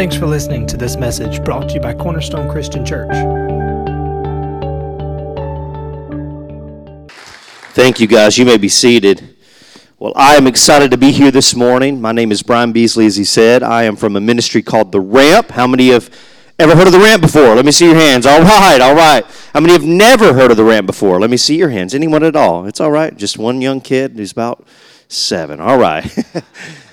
[0.00, 3.12] Thanks for listening to this message brought to you by Cornerstone Christian Church.
[7.74, 8.38] Thank you, guys.
[8.38, 9.36] You may be seated.
[9.98, 12.00] Well, I am excited to be here this morning.
[12.00, 13.62] My name is Brian Beasley, as he said.
[13.62, 15.50] I am from a ministry called The Ramp.
[15.50, 16.08] How many have
[16.58, 17.54] ever heard of The Ramp before?
[17.54, 18.24] Let me see your hands.
[18.24, 19.26] All right, all right.
[19.52, 21.20] How many have never heard of The Ramp before?
[21.20, 21.94] Let me see your hands.
[21.94, 22.64] Anyone at all?
[22.64, 23.14] It's all right.
[23.14, 24.66] Just one young kid who's about
[25.08, 25.60] seven.
[25.60, 26.10] All right.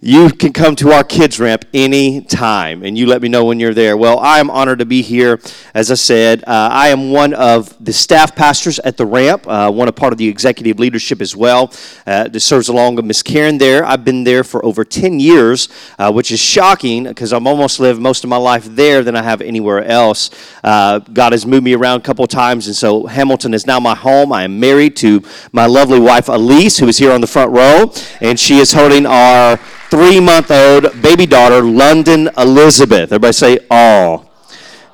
[0.00, 3.58] You can come to our kids ramp any time, and you let me know when
[3.58, 3.96] you're there.
[3.96, 5.40] Well, I am honored to be here.
[5.74, 9.72] As I said, uh, I am one of the staff pastors at the ramp, uh,
[9.72, 11.72] one a part of the executive leadership as well.
[12.06, 13.84] Uh, that serves along with Miss Karen there.
[13.84, 15.68] I've been there for over 10 years,
[15.98, 19.22] uh, which is shocking because I've almost lived most of my life there than I
[19.24, 20.30] have anywhere else.
[20.62, 23.80] Uh, God has moved me around a couple of times, and so Hamilton is now
[23.80, 24.32] my home.
[24.32, 27.92] I am married to my lovely wife Elise, who is here on the front row,
[28.20, 29.58] and she is holding our
[29.90, 33.12] three month old baby daughter, London Elizabeth.
[33.12, 34.27] Everybody say, "Oh."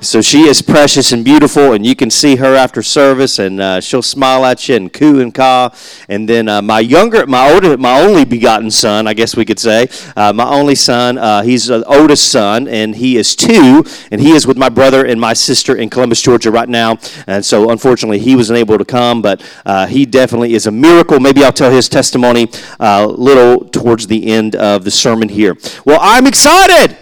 [0.05, 3.81] So she is precious and beautiful, and you can see her after service, and uh,
[3.81, 5.71] she'll smile at you and coo and caw.
[6.11, 9.59] And then uh, my younger, my older, my only begotten son, I guess we could
[9.59, 14.21] say, uh, my only son, uh, he's the oldest son, and he is two, and
[14.21, 16.99] he is with my brother and my sister in Columbus, Georgia, right now.
[17.27, 21.19] And so, unfortunately, he wasn't able to come, but uh, he definitely is a miracle.
[21.19, 25.57] Maybe I'll tell his testimony a uh, little towards the end of the sermon here.
[25.87, 26.99] Well, I'm excited.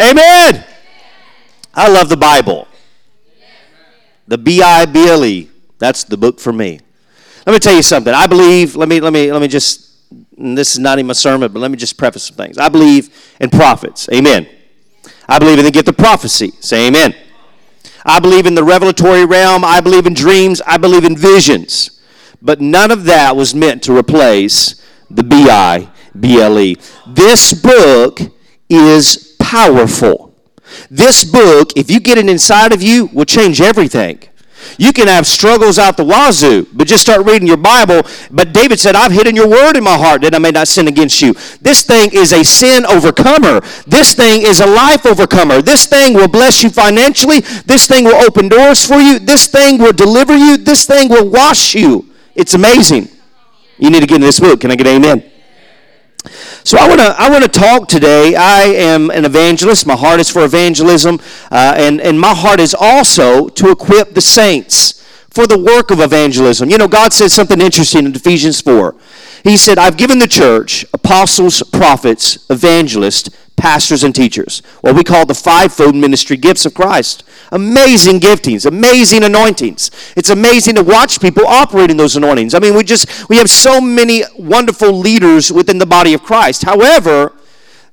[0.00, 0.64] Amen.
[1.74, 2.68] I love the Bible.
[4.26, 5.50] The B I B L E.
[5.78, 6.80] That's the book for me.
[7.46, 8.14] Let me tell you something.
[8.14, 9.84] I believe, let me let me let me just
[10.36, 12.58] this is not in my sermon, but let me just preface some things.
[12.58, 14.08] I believe in prophets.
[14.12, 14.48] Amen.
[15.28, 16.52] I believe in the gift of prophecy.
[16.60, 17.14] Say amen.
[18.04, 19.64] I believe in the revelatory realm.
[19.64, 20.60] I believe in dreams.
[20.66, 22.02] I believe in visions.
[22.42, 26.76] But none of that was meant to replace the B I B L E.
[27.06, 28.20] This book
[28.68, 30.23] is powerful.
[30.90, 34.20] This book, if you get it inside of you, will change everything.
[34.78, 38.02] You can have struggles out the wazoo, but just start reading your Bible.
[38.30, 40.88] But David said, I've hidden your word in my heart that I may not sin
[40.88, 41.34] against you.
[41.60, 43.60] This thing is a sin overcomer.
[43.86, 45.62] This thing is a life overcomer.
[45.62, 47.40] This thing will bless you financially.
[47.66, 49.18] This thing will open doors for you.
[49.18, 50.56] This thing will deliver you.
[50.56, 52.10] This thing will wash you.
[52.34, 53.08] It's amazing.
[53.78, 54.60] You need to get in this book.
[54.60, 55.30] Can I get amen?
[56.66, 58.34] So I want to I want to talk today.
[58.34, 59.86] I am an evangelist.
[59.86, 61.20] My heart is for evangelism,
[61.52, 66.00] uh, and and my heart is also to equip the saints for the work of
[66.00, 66.70] evangelism.
[66.70, 68.94] You know, God said something interesting in Ephesians four.
[69.42, 75.26] He said, "I've given the church apostles, prophets, evangelists, pastors, and teachers." What we call
[75.26, 77.22] the fivefold ministry gifts of Christ.
[77.52, 79.90] Amazing giftings, amazing anointings.
[80.16, 82.54] It's amazing to watch people operating those anointings.
[82.54, 86.64] I mean, we just we have so many wonderful leaders within the body of Christ.
[86.64, 87.32] However,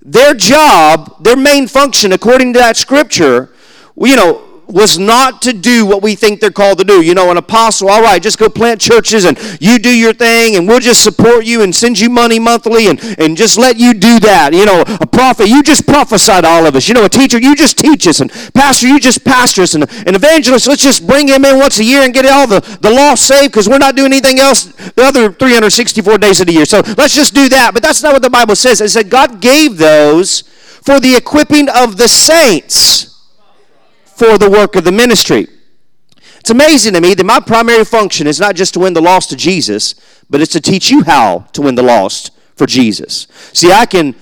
[0.01, 3.49] their job, their main function, according to that scripture,
[3.95, 7.01] you know, was not to do what we think they're called to do.
[7.01, 10.55] You know, an apostle, all right, just go plant churches and you do your thing
[10.55, 13.93] and we'll just support you and send you money monthly and, and just let you
[13.93, 14.53] do that.
[14.53, 16.87] You know, a prophet, you just prophesy to all of us.
[16.87, 18.19] You know, a teacher, you just teach us.
[18.19, 19.73] And pastor, you just pastor us.
[19.73, 22.59] And an evangelist, let's just bring him in once a year and get all the,
[22.81, 26.53] the lost saved because we're not doing anything else the other 364 days of the
[26.53, 26.65] year.
[26.65, 27.71] So let's just do that.
[27.73, 28.81] But that's not what the Bible says.
[28.81, 30.41] It said God gave those
[30.81, 33.10] for the equipping of the saints
[34.21, 35.47] for the work of the ministry.
[36.39, 39.31] It's amazing to me that my primary function is not just to win the lost
[39.31, 39.95] to Jesus,
[40.29, 43.25] but it's to teach you how to win the lost for Jesus.
[43.51, 44.13] See, I can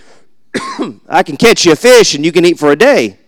[1.09, 3.19] I can catch you a fish and you can eat for a day,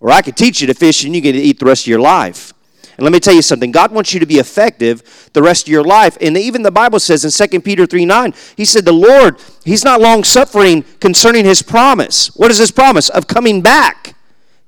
[0.00, 2.00] or I can teach you to fish and you can eat the rest of your
[2.00, 2.52] life.
[2.96, 3.70] And let me tell you something.
[3.70, 6.18] God wants you to be effective the rest of your life.
[6.20, 9.84] And even the Bible says in 2 Peter 3 9, He said, The Lord, He's
[9.84, 12.34] not long suffering concerning His promise.
[12.34, 13.10] What is His promise?
[13.10, 14.16] Of coming back.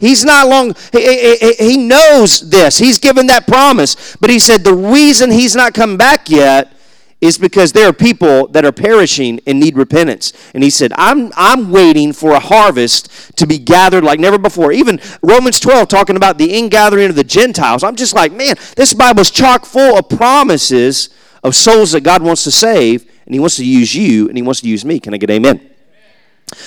[0.02, 2.76] He's not long, he, he, he, knows this.
[2.76, 4.16] He's given that promise.
[4.16, 6.72] But he said the reason he's not come back yet
[7.20, 10.32] is because there are people that are perishing and need repentance.
[10.54, 14.72] And he said, I'm, I'm waiting for a harvest to be gathered like never before.
[14.72, 17.84] Even Romans 12 talking about the ingathering of the Gentiles.
[17.84, 21.10] I'm just like, man, this Bible's chock full of promises
[21.44, 24.42] of souls that God wants to save, and he wants to use you, and he
[24.42, 24.98] wants to use me.
[24.98, 25.70] Can I get amen?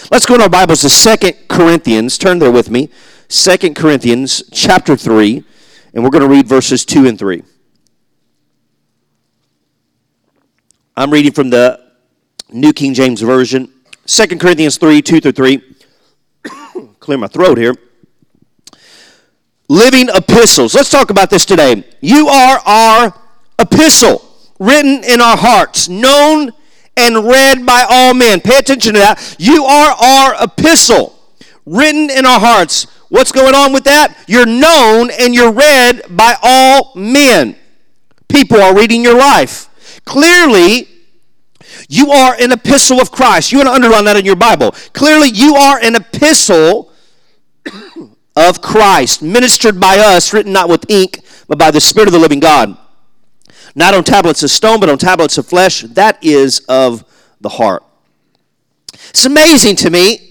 [0.10, 2.18] Let's go in our Bibles to Second Corinthians.
[2.18, 2.90] Turn there with me.
[3.36, 5.44] Second Corinthians chapter 3,
[5.94, 7.44] and we're going to read verses 2 and 3.
[10.96, 11.92] I'm reading from the
[12.50, 13.70] New King James Version.
[14.06, 15.76] Second Corinthians 3, 2 through 3.
[17.02, 17.76] Clear my throat here.
[19.68, 20.74] Living epistles.
[20.74, 21.84] Let's talk about this today.
[22.00, 23.22] You are our
[23.60, 24.24] epistle,
[24.60, 26.52] written in our hearts, known
[26.96, 28.40] and read by all men.
[28.40, 29.36] Pay attention to that.
[29.38, 31.20] You are our epistle
[31.66, 32.88] written in our hearts.
[33.10, 34.18] What's going on with that?
[34.28, 37.56] You're known and you're read by all men.
[38.28, 39.69] People are reading your life.
[40.06, 40.88] Clearly,
[41.88, 43.52] you are an epistle of Christ.
[43.52, 44.72] You want to underline that in your Bible.
[44.94, 46.92] Clearly, you are an epistle
[48.36, 52.19] of Christ, ministered by us, written not with ink, but by the Spirit of the
[52.19, 52.78] living God.
[53.75, 55.81] Not on tablets of stone, but on tablets of flesh.
[55.81, 57.04] That is of
[57.42, 57.84] the heart.
[59.10, 60.25] It's amazing to me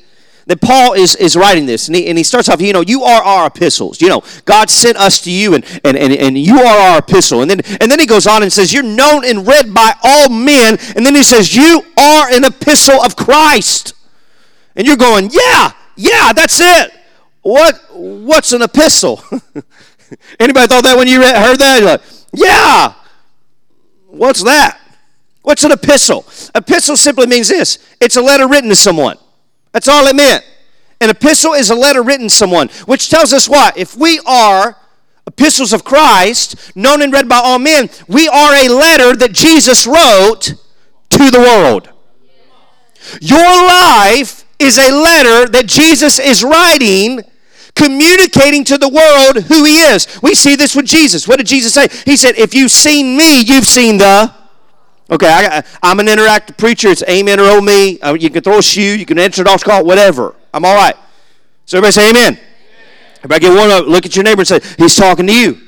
[0.47, 3.03] that Paul is, is writing this, and he, and he starts off, you know, you
[3.03, 4.01] are our epistles.
[4.01, 7.43] You know, God sent us to you, and, and, and, and you are our epistle.
[7.43, 10.29] And then, and then he goes on and says, You're known and read by all
[10.29, 10.79] men.
[10.97, 13.95] And then he says, You are an epistle of Christ.
[14.77, 16.93] And you're going, Yeah, yeah, that's it.
[17.43, 19.23] What, what's an epistle?
[20.41, 21.79] Anybody thought that when you read, heard that?
[21.79, 22.03] You're like,
[22.33, 22.95] yeah,
[24.07, 24.81] what's that?
[25.43, 26.25] What's an epistle?
[26.55, 29.19] Epistle simply means this it's a letter written to someone.
[29.75, 30.45] That's all it meant.
[31.01, 33.77] An epistle is a letter written to someone, which tells us what?
[33.77, 34.77] If we are
[35.27, 39.87] epistles of Christ, known and read by all men, we are a letter that Jesus
[39.87, 40.55] wrote
[41.11, 41.91] to the world.
[43.21, 47.23] Your life is a letter that Jesus is writing,
[47.75, 50.07] communicating to the world who he is.
[50.23, 51.27] We see this with Jesus.
[51.27, 51.89] What did Jesus say?
[52.05, 54.33] He said, If you've seen me, you've seen the
[55.15, 56.89] Okay, I, am an interactive preacher.
[56.89, 58.01] It's amen or oh me.
[58.01, 60.35] Uh, you can throw a shoe, you can answer an altar call, whatever.
[60.53, 60.97] I'm all right.
[61.67, 62.33] So everybody say amen.
[62.35, 62.41] amen.
[63.19, 65.61] Everybody get one up, look at your neighbor and say, He's talking to you.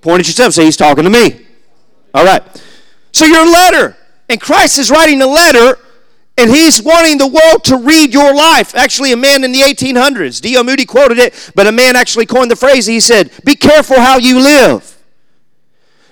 [0.00, 1.46] Point at yourself, say, He's talking to me.
[2.12, 2.42] All right.
[3.12, 3.96] So your letter,
[4.28, 5.78] and Christ is writing a letter,
[6.36, 8.74] and He's wanting the world to read your life.
[8.74, 10.64] Actually, a man in the 1800s, D.L.
[10.64, 12.84] Moody quoted it, but a man actually coined the phrase.
[12.84, 14.89] He said, Be careful how you live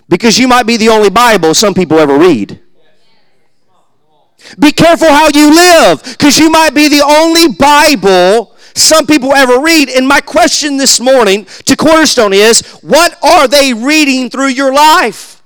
[0.08, 2.60] because you might be the only Bible some people ever read.
[4.58, 9.60] Be careful how you live because you might be the only Bible some people ever
[9.60, 9.90] read.
[9.90, 15.42] And my question this morning to Cornerstone is what are they reading through your life?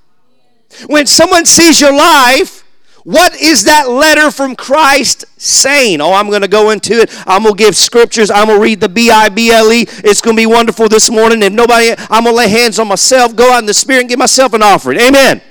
[0.86, 2.61] When someone sees your life,
[3.04, 6.00] what is that letter from Christ saying?
[6.00, 7.10] Oh, I'm going to go into it.
[7.26, 8.30] I'm going to give scriptures.
[8.30, 9.86] I'm going to read the B I B L E.
[9.88, 11.42] It's going to be wonderful this morning.
[11.42, 14.08] If nobody, I'm going to lay hands on myself, go out in the Spirit, and
[14.08, 15.00] give myself an offering.
[15.00, 15.42] Amen.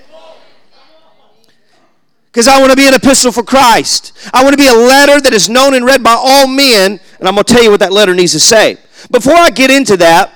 [2.31, 4.13] Because I want to be an epistle for Christ.
[4.33, 7.01] I want to be a letter that is known and read by all men.
[7.19, 8.77] And I'm going to tell you what that letter needs to say.
[9.11, 10.33] Before I get into that,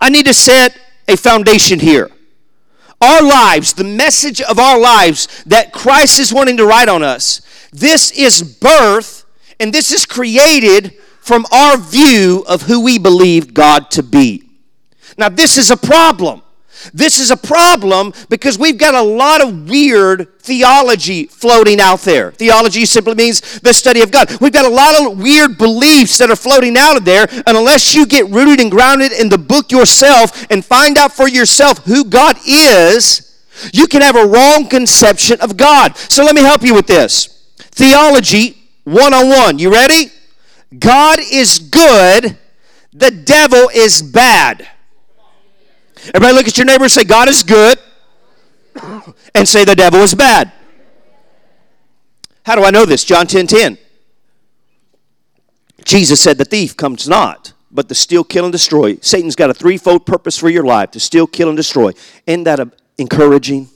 [0.00, 2.10] I need to set a foundation here
[3.00, 7.40] our lives, the message of our lives that Christ is wanting to write on us,
[7.72, 9.24] this is birth
[9.58, 14.48] and this is created from our view of who we believe God to be.
[15.16, 16.42] Now, this is a problem
[16.92, 22.32] this is a problem because we've got a lot of weird theology floating out there.
[22.32, 24.30] Theology simply means the study of God.
[24.40, 27.94] We've got a lot of weird beliefs that are floating out of there, and unless
[27.94, 32.04] you get rooted and grounded in the book yourself and find out for yourself who
[32.04, 33.26] God is,
[33.72, 35.96] you can have a wrong conception of God.
[35.96, 37.54] So let me help you with this.
[37.72, 39.58] Theology 101.
[39.58, 40.10] You ready?
[40.78, 42.38] God is good,
[42.92, 44.68] the devil is bad.
[46.08, 47.78] Everybody look at your neighbor and say, God is good,
[49.34, 50.52] and say the devil is bad.
[52.44, 53.04] How do I know this?
[53.04, 53.78] John 10 10.
[55.84, 58.96] Jesus said, The thief comes not, but to steal, kill, and destroy.
[58.96, 61.92] Satan's got a threefold purpose for your life to steal, kill, and destroy.
[62.26, 62.60] Isn't that
[62.98, 63.68] encouraging?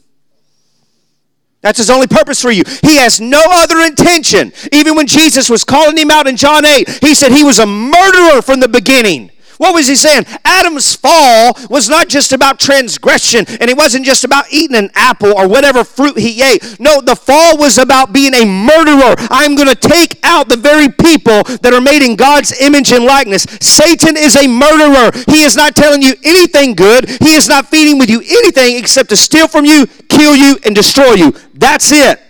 [1.60, 2.62] That's his only purpose for you.
[2.82, 4.52] He has no other intention.
[4.70, 7.66] Even when Jesus was calling him out in John 8, he said he was a
[7.66, 9.30] murderer from the beginning.
[9.58, 10.24] What was he saying?
[10.44, 15.36] Adam's fall was not just about transgression, and it wasn't just about eating an apple
[15.36, 16.78] or whatever fruit he ate.
[16.80, 19.14] No, the fall was about being a murderer.
[19.30, 23.04] I'm going to take out the very people that are made in God's image and
[23.04, 23.46] likeness.
[23.60, 25.10] Satan is a murderer.
[25.28, 29.10] He is not telling you anything good, he is not feeding with you anything except
[29.10, 31.34] to steal from you, kill you, and destroy you.
[31.54, 32.20] That's it.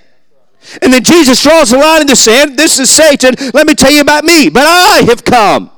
[0.83, 2.57] And then Jesus draws a line in the sand.
[2.57, 3.35] This is Satan.
[3.53, 4.49] Let me tell you about me.
[4.49, 5.71] But I have come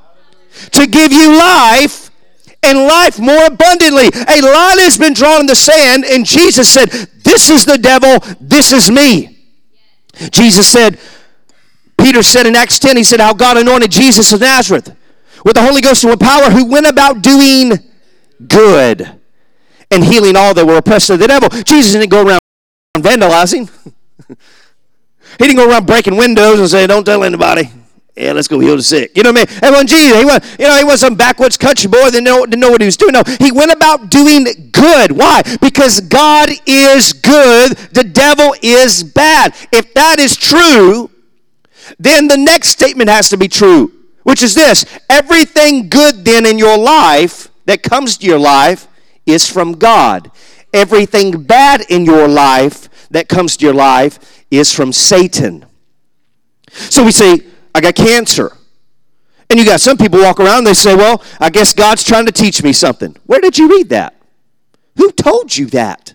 [0.73, 2.11] to give you life
[2.63, 4.07] and life more abundantly.
[4.07, 6.91] A line has been drawn in the sand, and Jesus said,
[7.25, 9.39] This is the devil, this is me.
[10.31, 10.99] Jesus said,
[11.99, 14.95] Peter said in Acts 10, he said, How God anointed Jesus of Nazareth
[15.45, 17.73] with the Holy Ghost and with power, who went about doing
[18.47, 19.21] good
[19.91, 21.49] and healing all that were oppressed of the devil.
[21.49, 22.41] Jesus didn't go around
[22.97, 23.71] vandalizing.
[24.29, 24.37] he
[25.39, 27.71] didn't go around breaking windows and say, Don't tell anybody.
[28.17, 29.15] Yeah, let's go heal the sick.
[29.15, 29.59] You know what I mean?
[29.63, 32.71] Everyone, Jesus, he was, you know, he was some backwoods country boy that didn't know
[32.71, 33.13] what he was doing.
[33.13, 35.13] No, he went about doing good.
[35.13, 35.43] Why?
[35.61, 39.55] Because God is good, the devil is bad.
[39.71, 41.11] If that is true,
[41.99, 43.93] then the next statement has to be true.
[44.27, 48.89] which is this everything good then in your life that comes to your life
[49.25, 50.33] is from God.
[50.75, 55.65] Everything bad in your life that comes to your life is from Satan.
[56.73, 57.45] So we say,
[57.77, 58.57] I got cancer.
[59.51, 62.33] And you got some people walk around they say, Well, I guess God's trying to
[62.33, 63.15] teach me something.
[63.27, 64.15] Where did you read that?
[64.97, 66.15] Who told you that?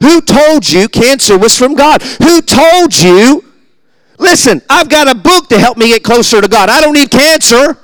[0.00, 2.00] Who told you cancer was from God?
[2.22, 3.44] Who told you?
[4.18, 6.70] Listen, I've got a book to help me get closer to God.
[6.70, 7.76] I don't need cancer.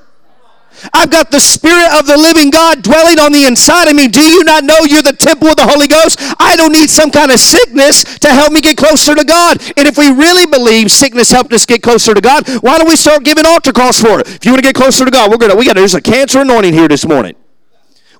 [0.92, 4.08] I've got the Spirit of the living God dwelling on the inside of me.
[4.08, 6.18] Do you not know you're the temple of the Holy Ghost?
[6.38, 9.60] I don't need some kind of sickness to help me get closer to God.
[9.76, 12.96] And if we really believe sickness helped us get closer to God, why don't we
[12.96, 14.28] start giving altar calls for it?
[14.28, 16.40] If you want to get closer to God, we're gonna we got there's a cancer
[16.40, 17.34] anointing here this morning.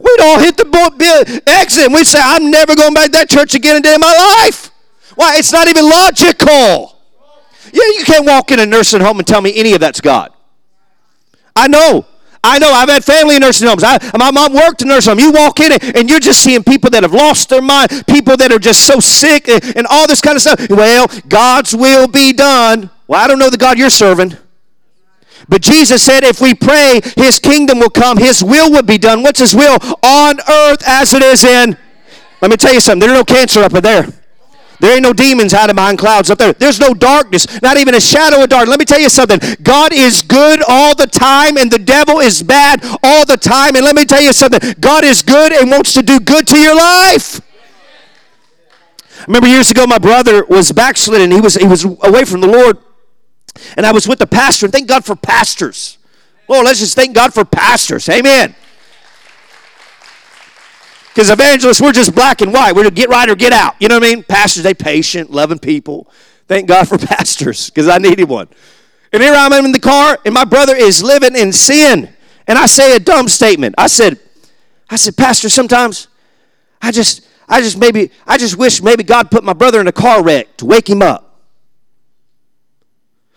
[0.00, 3.54] We'd all hit the exit and we'd say, I'm never going back to that church
[3.54, 4.70] again in day of my life.
[5.14, 5.36] Why?
[5.36, 6.96] It's not even logical.
[7.72, 10.32] Yeah, you can't walk in a nursing home and tell me any of that's God.
[11.54, 12.06] I know.
[12.48, 12.72] I know.
[12.72, 13.84] I've had family in nursing homes.
[13.84, 15.20] I, my mom worked in nursing home.
[15.20, 18.50] You walk in and you're just seeing people that have lost their mind, people that
[18.50, 20.68] are just so sick, and, and all this kind of stuff.
[20.70, 22.90] Well, God's will be done.
[23.06, 24.36] Well, I don't know the God you're serving.
[25.48, 29.22] But Jesus said, if we pray, His kingdom will come, His will will be done.
[29.22, 29.78] What's His will?
[30.02, 31.76] On earth as it is in.
[32.40, 33.00] Let me tell you something.
[33.00, 34.08] There's no cancer up in there.
[34.80, 36.52] There ain't no demons hiding behind clouds up there.
[36.52, 38.68] There's no darkness, not even a shadow of dark.
[38.68, 39.40] Let me tell you something.
[39.62, 43.74] God is good all the time, and the devil is bad all the time.
[43.74, 44.74] And let me tell you something.
[44.78, 47.40] God is good and wants to do good to your life.
[49.18, 51.32] I remember years ago, my brother was backslidden.
[51.32, 52.78] He was he was away from the Lord,
[53.76, 54.66] and I was with the pastor.
[54.66, 55.98] And thank God for pastors.
[56.46, 58.08] Well, let's just thank God for pastors.
[58.08, 58.54] Amen.
[61.18, 62.76] Because evangelists, we're just black and white.
[62.76, 63.74] We're to get right or get out.
[63.80, 64.22] You know what I mean?
[64.22, 66.08] Pastors, they patient, loving people.
[66.46, 68.46] Thank God for pastors, because I needed one.
[69.12, 72.14] And here I'm in the car, and my brother is living in sin.
[72.46, 73.74] And I say a dumb statement.
[73.76, 74.20] I said,
[74.88, 76.06] I said, Pastor, sometimes
[76.80, 79.92] I just, I just maybe, I just wish maybe God put my brother in a
[79.92, 81.40] car wreck to wake him up.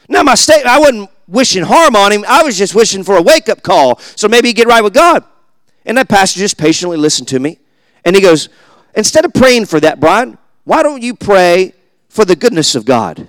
[0.08, 2.26] Now, my statement, I wasn't wishing harm on him.
[2.28, 4.94] I was just wishing for a wake up call so maybe he'd get right with
[4.94, 5.24] God.
[5.84, 7.58] And that pastor just patiently listened to me.
[8.06, 8.50] And he goes,
[8.94, 11.74] Instead of praying for that, Brian, why don't you pray
[12.10, 13.28] for the goodness of God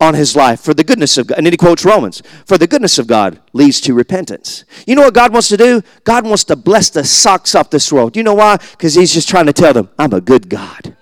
[0.00, 0.60] on his life?
[0.60, 1.36] For the goodness of God.
[1.36, 4.64] And then he quotes Romans For the goodness of God leads to repentance.
[4.86, 5.82] You know what God wants to do?
[6.04, 8.16] God wants to bless the socks off this world.
[8.16, 8.56] You know why?
[8.56, 10.96] Because he's just trying to tell them, I'm a good God.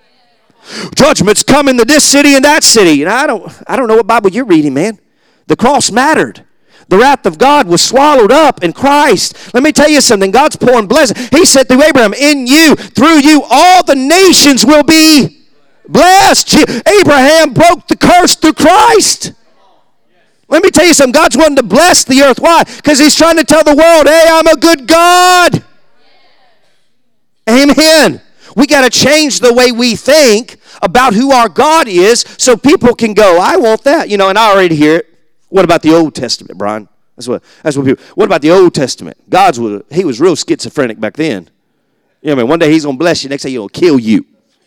[0.94, 3.02] Judgment's coming to this city and that city.
[3.02, 4.98] And I don't, I don't know what Bible you're reading, man.
[5.46, 6.44] The cross mattered.
[6.88, 9.52] The wrath of God was swallowed up in Christ.
[9.52, 10.30] Let me tell you something.
[10.30, 11.16] God's pouring blessing.
[11.30, 15.44] He said through Abraham, in you, through you, all the nations will be
[15.86, 16.56] blessed.
[16.88, 19.32] Abraham broke the curse through Christ.
[20.48, 21.12] Let me tell you something.
[21.12, 22.40] God's wanting to bless the earth.
[22.40, 22.64] Why?
[22.64, 25.62] Because He's trying to tell the world, hey, I'm a good God.
[27.48, 28.22] Amen.
[28.56, 32.94] We got to change the way we think about who our God is so people
[32.94, 34.08] can go, I want that.
[34.08, 35.17] You know, and I already hear it.
[35.48, 36.88] What about the Old Testament, Brian?
[37.16, 38.04] That's what that's what people.
[38.14, 39.18] What about the Old Testament?
[39.28, 41.50] God's was he was real schizophrenic back then.
[42.22, 42.48] You know what I mean?
[42.50, 44.24] One day he's gonna bless you, next day he'll kill you.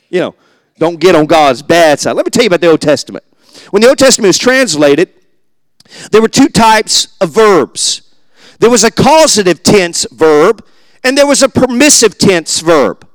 [0.09, 0.35] You know,
[0.77, 2.13] don't get on God's bad side.
[2.13, 3.23] Let me tell you about the Old Testament.
[3.71, 5.09] When the Old Testament was translated,
[6.11, 8.13] there were two types of verbs.
[8.59, 10.65] There was a causative tense verb,
[11.03, 13.07] and there was a permissive tense verb.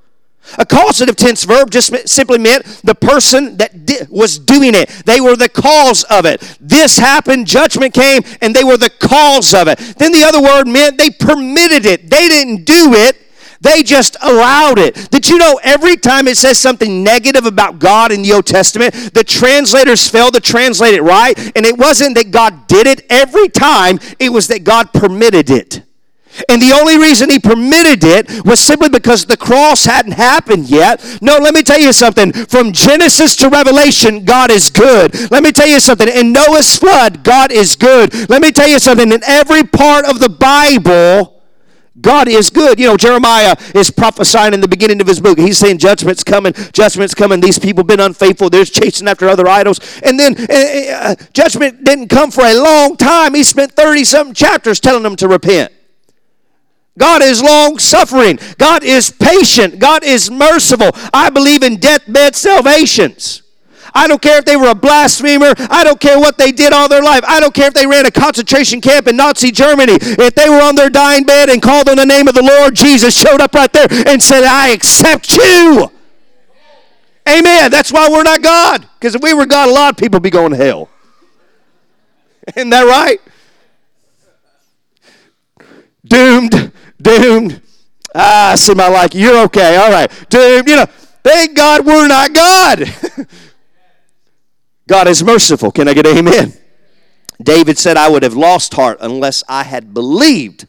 [0.59, 4.89] A causative tense verb just simply meant the person that di- was doing it.
[5.05, 6.41] They were the cause of it.
[6.61, 9.79] This happened, judgment came, and they were the cause of it.
[9.99, 12.11] Then the other word meant they permitted it.
[12.11, 13.17] They didn't do it,
[13.61, 15.11] they just allowed it.
[15.11, 18.95] Did you know every time it says something negative about God in the Old Testament,
[19.15, 21.37] the translators failed to translate it right?
[21.57, 25.86] And it wasn't that God did it every time, it was that God permitted it.
[26.49, 31.19] And the only reason he permitted it was simply because the cross hadn't happened yet.
[31.21, 32.33] No, let me tell you something.
[32.33, 35.31] From Genesis to Revelation, God is good.
[35.31, 36.09] Let me tell you something.
[36.09, 38.29] In Noah's flood, God is good.
[38.29, 39.13] Let me tell you something.
[39.13, 41.37] In every part of the Bible,
[42.01, 42.79] God is good.
[42.79, 45.39] You know, Jeremiah is prophesying in the beginning of his book.
[45.39, 47.41] He's saying judgment's coming, judgment's coming.
[47.41, 48.51] These people been unfaithful.
[48.51, 49.81] They're chasing after other idols.
[50.03, 53.35] And then uh, uh judgment didn't come for a long time.
[53.35, 55.73] He spent 30 something chapters telling them to repent.
[56.99, 58.39] God is long suffering.
[58.59, 59.79] God is patient.
[59.79, 60.91] God is merciful.
[61.13, 63.43] I believe in deathbed salvations.
[63.95, 65.55] I don't care if they were a blasphemer.
[65.71, 67.25] I don't care what they did all their life.
[67.27, 69.97] I don't care if they ran a concentration camp in Nazi Germany.
[70.01, 72.75] If they were on their dying bed and called on the name of the Lord,
[72.75, 75.91] Jesus showed up right there and said, I accept you.
[77.29, 77.71] Amen.
[77.71, 78.87] That's why we're not God.
[78.99, 80.89] Because if we were God, a lot of people would be going to hell.
[82.57, 83.21] Isn't that right?
[86.07, 87.61] doomed, doomed.
[88.15, 90.69] Ah, see my like, you're okay, all right, doomed.
[90.69, 90.87] You know,
[91.23, 92.85] thank God we're not God.
[94.89, 95.73] God is merciful.
[95.73, 96.53] Can I get amen?
[97.43, 100.67] David said, I would have lost heart unless I had believed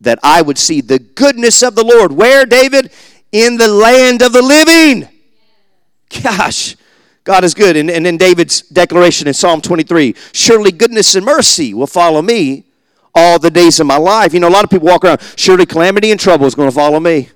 [0.00, 2.12] that I would see the goodness of the Lord.
[2.12, 2.92] Where, David?
[3.32, 5.08] In the land of the living.
[6.22, 6.76] Gosh,
[7.24, 7.76] God is good.
[7.76, 12.64] And, and in David's declaration in Psalm 23, surely goodness and mercy will follow me
[13.14, 14.34] all the days of my life.
[14.34, 16.74] You know, a lot of people walk around, surely calamity and trouble is going to
[16.74, 17.30] follow me.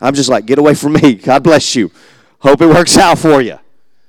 [0.00, 1.14] I'm just like, get away from me.
[1.14, 1.90] God bless you.
[2.40, 3.58] Hope it works out for you.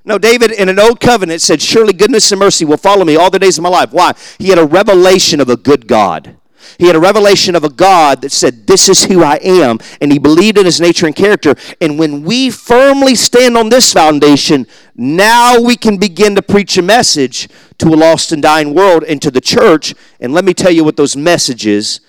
[0.03, 3.31] No, David in an old covenant said, Surely goodness and mercy will follow me all
[3.31, 3.91] the days of my life.
[3.91, 4.13] Why?
[4.37, 6.35] He had a revelation of a good God.
[6.77, 9.79] He had a revelation of a God that said, This is who I am.
[10.01, 11.55] And he believed in his nature and character.
[11.81, 16.81] And when we firmly stand on this foundation, now we can begin to preach a
[16.81, 19.93] message to a lost and dying world and to the church.
[20.19, 22.01] And let me tell you what those messages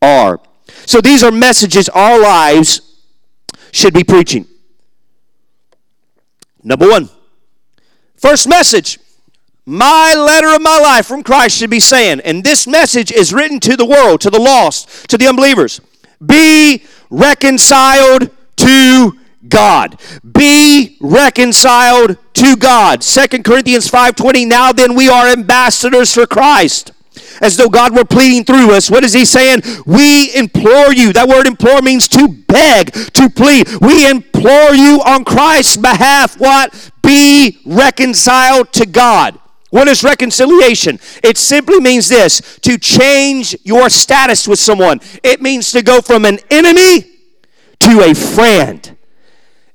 [0.00, 0.40] are.
[0.86, 2.80] So these are messages our lives
[3.72, 4.46] should be preaching.
[6.62, 7.10] Number one,
[8.16, 8.98] first message
[9.66, 13.60] my letter of my life from Christ should be saying, and this message is written
[13.60, 15.80] to the world, to the lost, to the unbelievers.
[16.24, 19.18] Be reconciled to
[19.48, 20.00] God.
[20.32, 23.02] Be reconciled to God.
[23.02, 26.92] Second Corinthians 5:20 Now then we are ambassadors for Christ.
[27.40, 28.90] As though God were pleading through us.
[28.90, 29.62] What is he saying?
[29.86, 31.12] We implore you.
[31.12, 33.68] That word implore means to beg, to plead.
[33.80, 36.90] We implore you on Christ's behalf what?
[37.02, 39.38] Be reconciled to God.
[39.74, 41.00] What is reconciliation?
[41.24, 45.00] It simply means this to change your status with someone.
[45.24, 47.10] It means to go from an enemy
[47.80, 48.96] to a friend.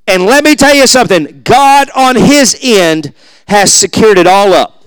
[0.08, 3.14] And let me tell you something God, on His end,
[3.50, 4.86] has secured it all up.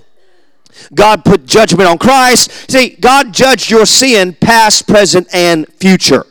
[0.95, 2.71] God put judgment on Christ.
[2.71, 6.25] See, God judged your sin, past, present, and future.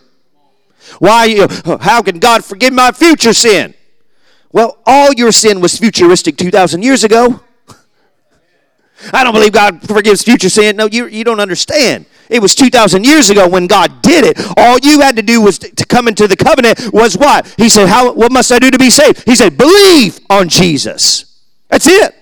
[0.99, 1.27] Why?
[1.27, 1.47] You,
[1.83, 3.75] how can God forgive my future sin?
[4.51, 7.43] Well, all your sin was futuristic 2,000 years ago.
[9.13, 10.77] I don't believe God forgives future sin.
[10.77, 12.07] No, you, you don't understand.
[12.29, 14.39] It was 2,000 years ago when God did it.
[14.57, 17.53] All you had to do was to, come into the covenant was what?
[17.59, 19.25] He said, How, What must I do to be saved?
[19.27, 21.41] He said, Believe on Jesus.
[21.69, 22.15] That's it.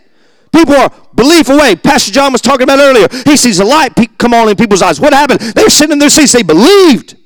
[0.52, 1.76] People are belief away.
[1.76, 3.06] Pastor John was talking about earlier.
[3.24, 5.00] He sees a light come on in people's eyes.
[5.00, 5.40] What happened?
[5.40, 6.32] They were sitting in their seats.
[6.32, 7.16] They believed.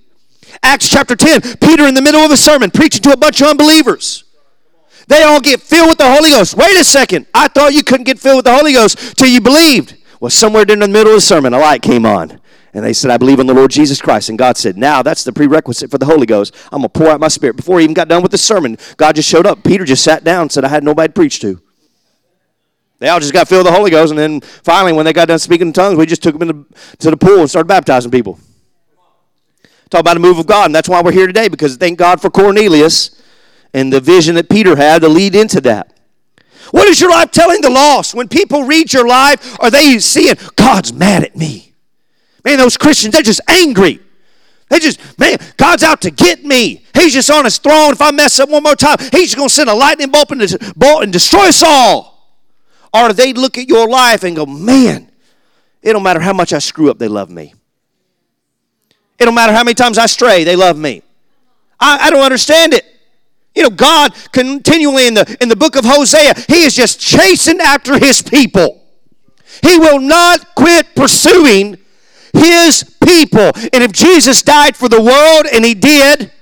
[0.62, 3.48] Acts chapter 10, Peter in the middle of a sermon preaching to a bunch of
[3.48, 4.23] unbelievers.
[5.06, 6.56] They all get filled with the Holy Ghost.
[6.56, 7.26] Wait a second.
[7.34, 9.96] I thought you couldn't get filled with the Holy Ghost till you believed.
[10.20, 12.40] Well, somewhere in the middle of the sermon, a light came on.
[12.72, 14.30] And they said, I believe in the Lord Jesus Christ.
[14.30, 16.54] And God said, Now that's the prerequisite for the Holy Ghost.
[16.72, 17.54] I'm going to pour out my spirit.
[17.54, 19.62] Before he even got done with the sermon, God just showed up.
[19.62, 21.60] Peter just sat down and said, I had nobody to preach to.
[22.98, 24.10] They all just got filled with the Holy Ghost.
[24.10, 26.74] And then finally, when they got done speaking in tongues, we just took them into,
[26.98, 28.40] to the pool and started baptizing people.
[29.90, 30.66] Talk about a move of God.
[30.66, 33.22] And that's why we're here today, because thank God for Cornelius
[33.74, 35.92] and the vision that Peter had to lead into that.
[36.70, 38.14] What is your life telling the lost?
[38.14, 41.74] When people read your life, are they seeing God's mad at me?
[42.44, 44.00] Man, those Christians, they're just angry.
[44.70, 46.84] They just, man, God's out to get me.
[46.94, 47.92] He's just on his throne.
[47.92, 50.30] If I mess up one more time, he's just going to send a lightning bolt
[50.30, 52.38] and, destroy us all.
[52.92, 55.10] Or they look at your life and go, man,
[55.82, 57.54] it don't matter how much I screw up, they love me.
[59.18, 61.02] It don't matter how many times I stray, they love me.
[61.78, 62.93] I, I don't understand it.
[63.54, 67.60] You know, God continually in the in the book of Hosea, He is just chasing
[67.60, 68.82] after His people.
[69.62, 71.78] He will not quit pursuing
[72.32, 73.52] His people.
[73.72, 76.32] And if Jesus died for the world, and He did,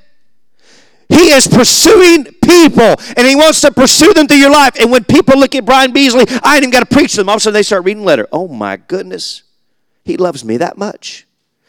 [1.11, 4.77] He is pursuing people, and He wants to pursue them through your life.
[4.81, 7.29] And when people look at Brian Beasley, I ain't even got to preach to them.
[7.29, 8.27] All of a sudden, they start reading letter.
[8.33, 9.43] Oh my goodness,
[10.03, 11.27] He loves me that much.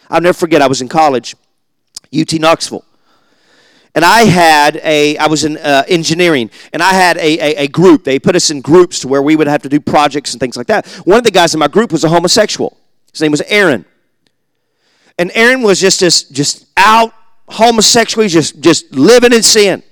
[0.09, 0.61] I'll never forget.
[0.61, 1.35] I was in college,
[2.17, 2.85] UT Knoxville
[3.95, 7.67] and I had a, I was in uh, engineering, and I had a, a, a,
[7.67, 8.03] group.
[8.03, 10.57] They put us in groups to where we would have to do projects and things
[10.57, 10.87] like that.
[11.05, 12.77] One of the guys in my group was a homosexual.
[13.11, 13.85] His name was Aaron.
[15.19, 17.13] And Aaron was just this, just out
[17.47, 19.83] homosexual, just, just living in sin.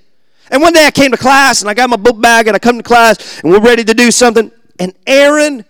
[0.50, 2.58] And one day I came to class, and I got my book bag, and I
[2.58, 4.50] come to class, and we're ready to do something.
[4.80, 5.64] And Aaron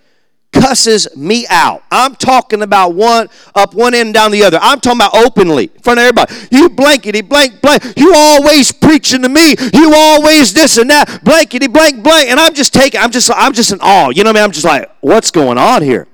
[0.52, 1.82] cusses me out.
[1.90, 4.58] I'm talking about one up one end and down the other.
[4.60, 6.34] I'm talking about openly in front of everybody.
[6.50, 7.82] You blankety blank blank.
[7.96, 9.54] You always preaching to me.
[9.72, 11.24] You always this and that.
[11.24, 12.28] Blankety blank blank.
[12.28, 13.00] And I'm just taking.
[13.00, 13.30] I'm just.
[13.34, 14.10] I'm just in awe.
[14.10, 14.44] You know what I mean?
[14.44, 16.06] I'm just like, what's going on here?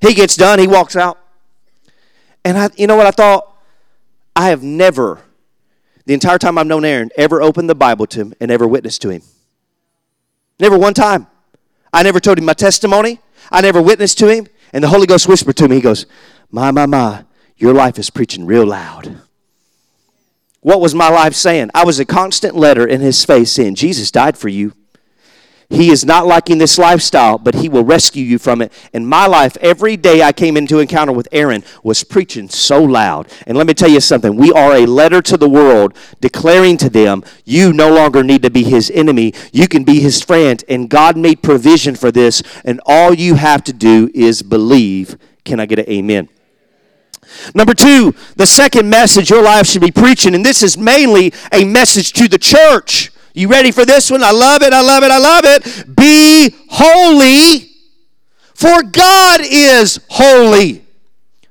[0.00, 0.58] He gets done.
[0.58, 1.18] He walks out.
[2.44, 3.52] And I, you know what I thought?
[4.36, 5.20] I have never,
[6.04, 9.02] the entire time I've known Aaron, ever opened the Bible to him and ever witnessed
[9.02, 9.22] to him.
[10.60, 11.26] Never one time.
[11.92, 13.20] I never told him my testimony.
[13.50, 14.46] I never witnessed to him.
[14.72, 16.06] And the Holy Ghost whispered to me, He goes,
[16.50, 17.24] My, my, my,
[17.56, 19.20] your life is preaching real loud.
[20.60, 21.70] What was my life saying?
[21.74, 24.72] I was a constant letter in his face saying, Jesus died for you.
[25.68, 28.72] He is not liking this lifestyle, but he will rescue you from it.
[28.92, 33.28] In my life, every day I came into encounter with Aaron was preaching so loud.
[33.46, 34.36] And let me tell you something.
[34.36, 38.50] We are a letter to the world declaring to them, you no longer need to
[38.50, 39.34] be his enemy.
[39.52, 40.62] You can be his friend.
[40.68, 42.42] And God made provision for this.
[42.64, 45.18] And all you have to do is believe.
[45.44, 46.28] Can I get an amen?
[47.54, 51.64] Number two, the second message your life should be preaching, and this is mainly a
[51.64, 53.10] message to the church.
[53.36, 54.22] You ready for this one?
[54.22, 55.94] I love it, I love it, I love it.
[55.94, 57.70] Be holy,
[58.54, 60.82] for God is holy.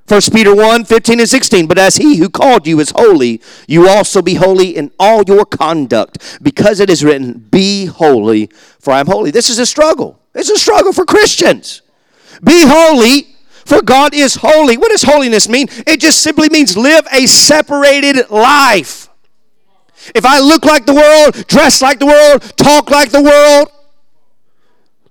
[0.07, 1.67] 1 Peter 1 15 and 16.
[1.67, 5.45] But as he who called you is holy, you also be holy in all your
[5.45, 8.47] conduct, because it is written, Be holy,
[8.79, 9.29] for I am holy.
[9.29, 10.19] This is a struggle.
[10.33, 11.83] It's a struggle for Christians.
[12.43, 13.27] Be holy,
[13.63, 14.75] for God is holy.
[14.77, 15.67] What does holiness mean?
[15.85, 19.04] It just simply means live a separated life.
[20.13, 23.71] If I look like the world, dress like the world, talk like the world,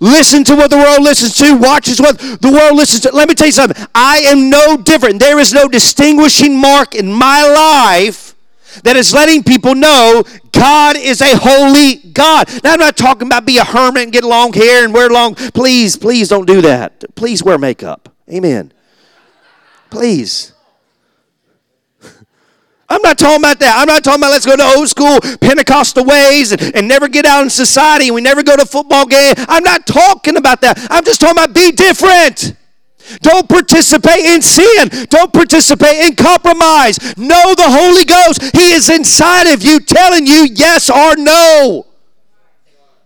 [0.01, 3.35] listen to what the world listens to, watches what the world listens to, let me
[3.35, 3.87] tell you something.
[3.95, 5.19] I am no different.
[5.21, 8.35] There is no distinguishing mark in my life
[8.83, 12.49] that is letting people know God is a holy God.
[12.63, 15.35] Now, I'm not talking about be a hermit and get long hair and wear long.
[15.35, 17.05] Please, please don't do that.
[17.15, 18.09] Please wear makeup.
[18.33, 18.73] Amen.
[19.91, 20.54] Please.
[22.89, 23.79] I'm not talking about that.
[23.81, 27.25] I'm not talking about let's go to old school Pentecostal ways and, and never get
[27.25, 29.35] out in society we never go to football game.
[29.49, 30.79] I'm not talking about that.
[30.91, 32.55] I'm just talking about be different.
[33.21, 34.89] Don't participate in sin.
[35.09, 36.99] Don't participate in compromise.
[37.19, 38.43] Know the Holy Ghost.
[38.57, 41.87] He is inside of you telling you yes or no.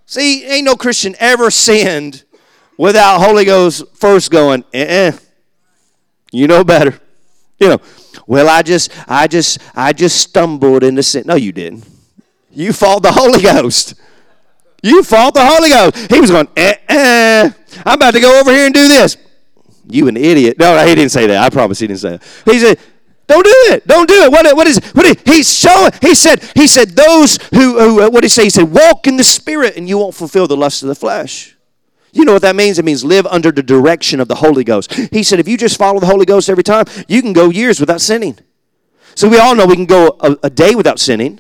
[0.07, 2.25] See, ain't no Christian ever sinned
[2.77, 5.13] without Holy Ghost first going, eh,
[6.33, 6.99] you know better.
[7.59, 7.79] You know,
[8.27, 11.25] well, I just, I just, I just stumbled into sin.
[11.27, 11.87] No, you didn't.
[12.51, 13.95] You fought the Holy Ghost.
[14.83, 16.11] You fought the Holy Ghost.
[16.11, 17.51] He was going, eh, eh,
[17.85, 19.17] I'm about to go over here and do this.
[19.91, 20.59] You an idiot.
[20.59, 21.43] No, he didn't say that.
[21.43, 22.23] I promise he didn't say that.
[22.45, 22.79] He said,
[23.29, 23.87] don't do it.
[23.87, 24.33] Don't do it.
[24.33, 25.93] What, what is what is, he's showing?
[26.01, 28.45] He said, he said, those who, who what did he say?
[28.45, 31.58] He said, walk in the spirit and you won't fulfill the lust of the flesh.
[32.19, 32.81] You know what that means?
[32.81, 34.93] It means live under the direction of the Holy Ghost.
[34.93, 37.79] He said, if you just follow the Holy Ghost every time, you can go years
[37.79, 38.37] without sinning.
[39.15, 41.39] So we all know we can go a, a day without sinning.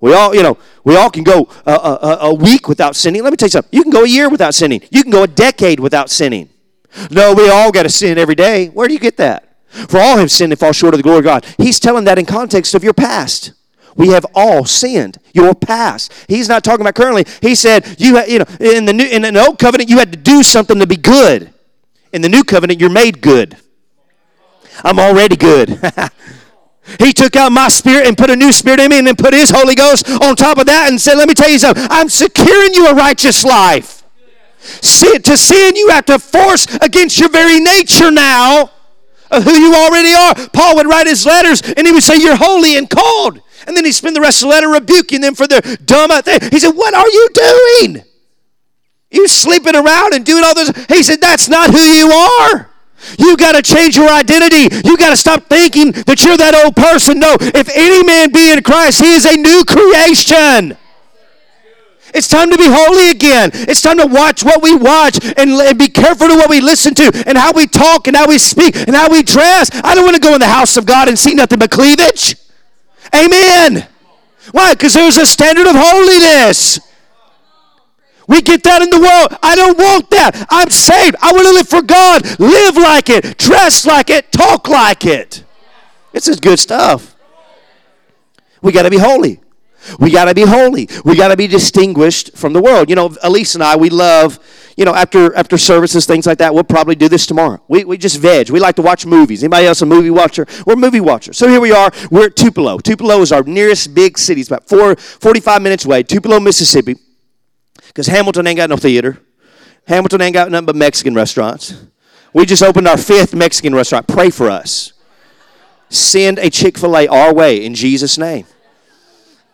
[0.00, 3.22] We all, you know, we all can go a, a, a, week without sinning.
[3.22, 3.76] Let me tell you something.
[3.76, 4.80] You can go a year without sinning.
[4.90, 6.48] You can go a decade without sinning.
[7.10, 8.68] No, we all got to sin every day.
[8.68, 9.58] Where do you get that?
[9.68, 11.44] For all have sinned and fall short of the glory of God.
[11.58, 13.52] He's telling that in context of your past.
[13.96, 15.18] We have all sinned.
[15.32, 16.12] Your past.
[16.28, 17.24] He's not talking about currently.
[17.40, 20.18] He said, you, you know, in the new, in the old covenant, you had to
[20.18, 21.52] do something to be good.
[22.12, 23.56] In the new covenant, you're made good.
[24.84, 25.68] I'm already good.
[26.98, 29.34] he took out my spirit and put a new spirit in me and then put
[29.34, 31.86] his Holy Ghost on top of that and said, Let me tell you something.
[31.90, 34.02] I'm securing you a righteous life.
[34.60, 38.70] See, to sin, you have to force against your very nature now
[39.30, 40.48] of who you already are.
[40.50, 43.40] Paul would write his letters and he would say, You're holy and called.
[43.70, 46.40] And then he spent the rest of the letter rebuking them for their dumb thing.
[46.50, 48.02] He said, What are you doing?
[49.12, 50.72] You sleeping around and doing all this.
[50.88, 52.68] He said, That's not who you are.
[53.16, 54.74] You got to change your identity.
[54.84, 57.20] You got to stop thinking that you're that old person.
[57.20, 60.76] No, if any man be in Christ, he is a new creation.
[62.12, 63.50] It's time to be holy again.
[63.54, 66.92] It's time to watch what we watch and, and, be careful to what we listen
[66.96, 69.70] to and how we talk and how we speak and how we dress.
[69.84, 72.34] I don't want to go in the house of God and see nothing but cleavage.
[73.14, 73.86] Amen.
[74.52, 74.74] Why?
[74.74, 76.80] Because there's a standard of holiness.
[78.26, 79.36] We get that in the world.
[79.42, 80.46] I don't want that.
[80.50, 81.16] I'm saved.
[81.20, 82.38] I want to live for God.
[82.38, 85.42] Live like it, dress like it, talk like it.
[86.12, 87.16] This is good stuff.
[88.62, 89.40] We got to be holy.
[89.98, 90.88] We got to be holy.
[91.04, 92.88] We got to be distinguished from the world.
[92.88, 94.38] You know, Elise and I, we love,
[94.80, 96.54] you know, after after services, things like that.
[96.54, 97.62] We'll probably do this tomorrow.
[97.68, 98.48] We, we just veg.
[98.48, 99.42] We like to watch movies.
[99.42, 100.46] Anybody else a movie watcher?
[100.64, 101.36] We're movie watchers.
[101.36, 101.90] So here we are.
[102.10, 102.78] We're at Tupelo.
[102.78, 104.40] Tupelo is our nearest big city.
[104.40, 106.02] It's about four, 45 minutes away.
[106.02, 106.96] Tupelo, Mississippi.
[107.88, 109.18] Because Hamilton ain't got no theater.
[109.86, 111.84] Hamilton ain't got nothing but Mexican restaurants.
[112.32, 114.08] We just opened our fifth Mexican restaurant.
[114.08, 114.94] Pray for us.
[115.90, 118.46] Send a Chick fil A our way in Jesus' name.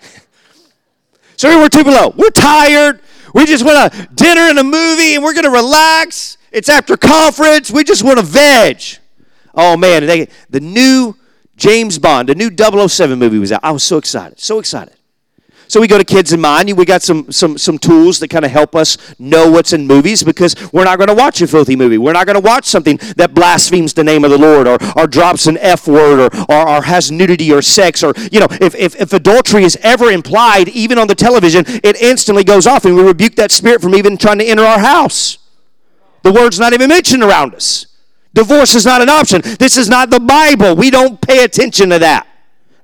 [1.38, 2.14] So here we're Tupelo.
[2.16, 3.02] We're tired.
[3.34, 6.38] We just want a dinner and a movie and we're going to relax.
[6.52, 7.70] It's after conference.
[7.70, 8.82] We just want to veg.
[9.54, 10.06] Oh, man.
[10.06, 11.16] They, the new
[11.56, 12.50] James Bond, the new
[12.88, 13.60] 007 movie was out.
[13.62, 14.38] I was so excited.
[14.40, 14.94] So excited.
[15.76, 16.74] So we go to Kids in Mind.
[16.74, 20.24] We got some some some tools that kind of help us know what's in movies
[20.24, 21.98] because we're not going to watch a filthy movie.
[21.98, 25.06] We're not going to watch something that blasphemes the name of the Lord or, or
[25.06, 28.74] drops an F word or, or, or has nudity or sex or you know if,
[28.74, 32.96] if, if adultery is ever implied even on the television, it instantly goes off and
[32.96, 35.36] we rebuke that spirit from even trying to enter our house.
[36.22, 37.84] The word's not even mentioned around us.
[38.32, 39.42] Divorce is not an option.
[39.58, 40.74] This is not the Bible.
[40.74, 42.26] We don't pay attention to that.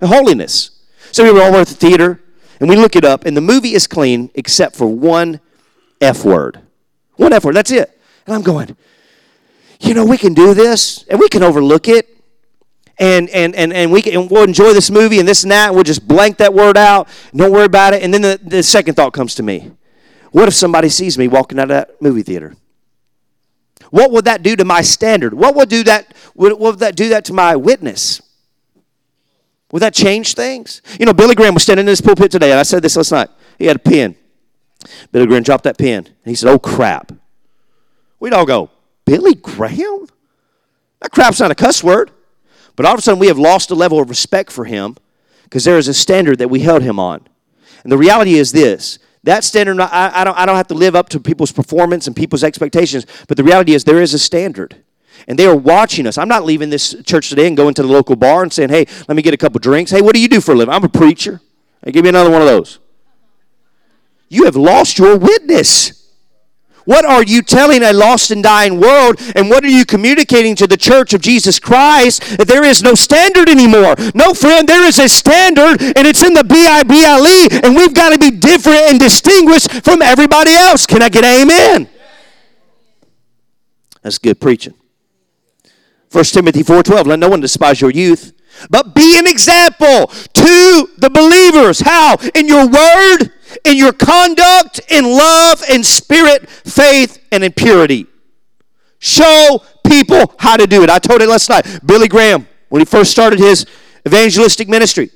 [0.03, 0.73] Holiness.
[1.11, 2.22] So we were over at the theater
[2.63, 5.41] and we look it up, and the movie is clean except for one
[6.01, 6.61] F word.
[7.17, 8.01] One F word, that's it.
[8.25, 8.77] And I'm going,
[9.81, 12.09] you know, we can do this and we can overlook it.
[13.01, 15.67] And, and, and, and, we can, and we'll enjoy this movie and this and that.
[15.67, 17.09] And we'll just blank that word out.
[17.35, 18.05] Don't worry about it.
[18.05, 19.73] And then the, the second thought comes to me
[20.31, 22.55] What if somebody sees me walking out of that movie theater?
[23.91, 25.35] What would that do to my standard?
[25.35, 26.15] What would do that?
[26.37, 28.23] Would, would that do that to my witness?
[29.73, 30.83] Would that change things?
[31.01, 33.11] You know, Billy Graham was standing in his pulpit today, and I said this last
[33.11, 33.31] night.
[33.59, 34.15] He had a pen.
[35.11, 37.13] Billy Graham dropped that pen, and he said, Oh, crap.
[38.21, 38.71] We'd all go,
[39.05, 40.07] Billy Graham?
[41.01, 42.13] That crap's not a cuss word.
[42.77, 44.97] But all of a sudden, we have lost a level of respect for him
[45.45, 47.27] because there is a standard that we held him on.
[47.83, 50.97] And the reality is this that standard, I, I, don't, I don't have to live
[50.97, 54.82] up to people's performance and people's expectations, but the reality is there is a standard
[55.29, 56.19] and they are watching us.
[56.19, 58.87] I'm not leaving this church today and going to the local bar and saying, hey,
[59.09, 59.91] let me get a couple drinks.
[59.91, 60.75] Hey, what do you do for a living?
[60.75, 61.41] I'm a preacher.
[61.85, 62.79] Hey, give me another one of those.
[64.29, 65.99] You have lost your witness.
[66.85, 69.21] What are you telling a lost and dying world?
[69.37, 72.39] And what are you communicating to the church of Jesus Christ?
[72.39, 73.95] That there is no standard anymore.
[74.17, 77.49] No, friend, there is a standard, and it's in the B I B L E,
[77.63, 80.87] and we've got to be different and distinguished from everybody else.
[80.87, 81.89] Can I get amen?
[84.03, 84.75] That's good preaching.
[86.13, 88.33] 1 Timothy 4:12, let no one despise your youth,
[88.69, 91.81] but be an example to the believers.
[91.81, 92.17] How?
[92.35, 93.33] In your word,
[93.65, 98.07] in your conduct, in love, in spirit, faith, and in purity.
[98.99, 100.91] Show people how to do it.
[100.91, 101.67] I told it last night.
[101.85, 103.67] Billy Graham, when he first started his
[104.07, 105.11] evangelistic ministry,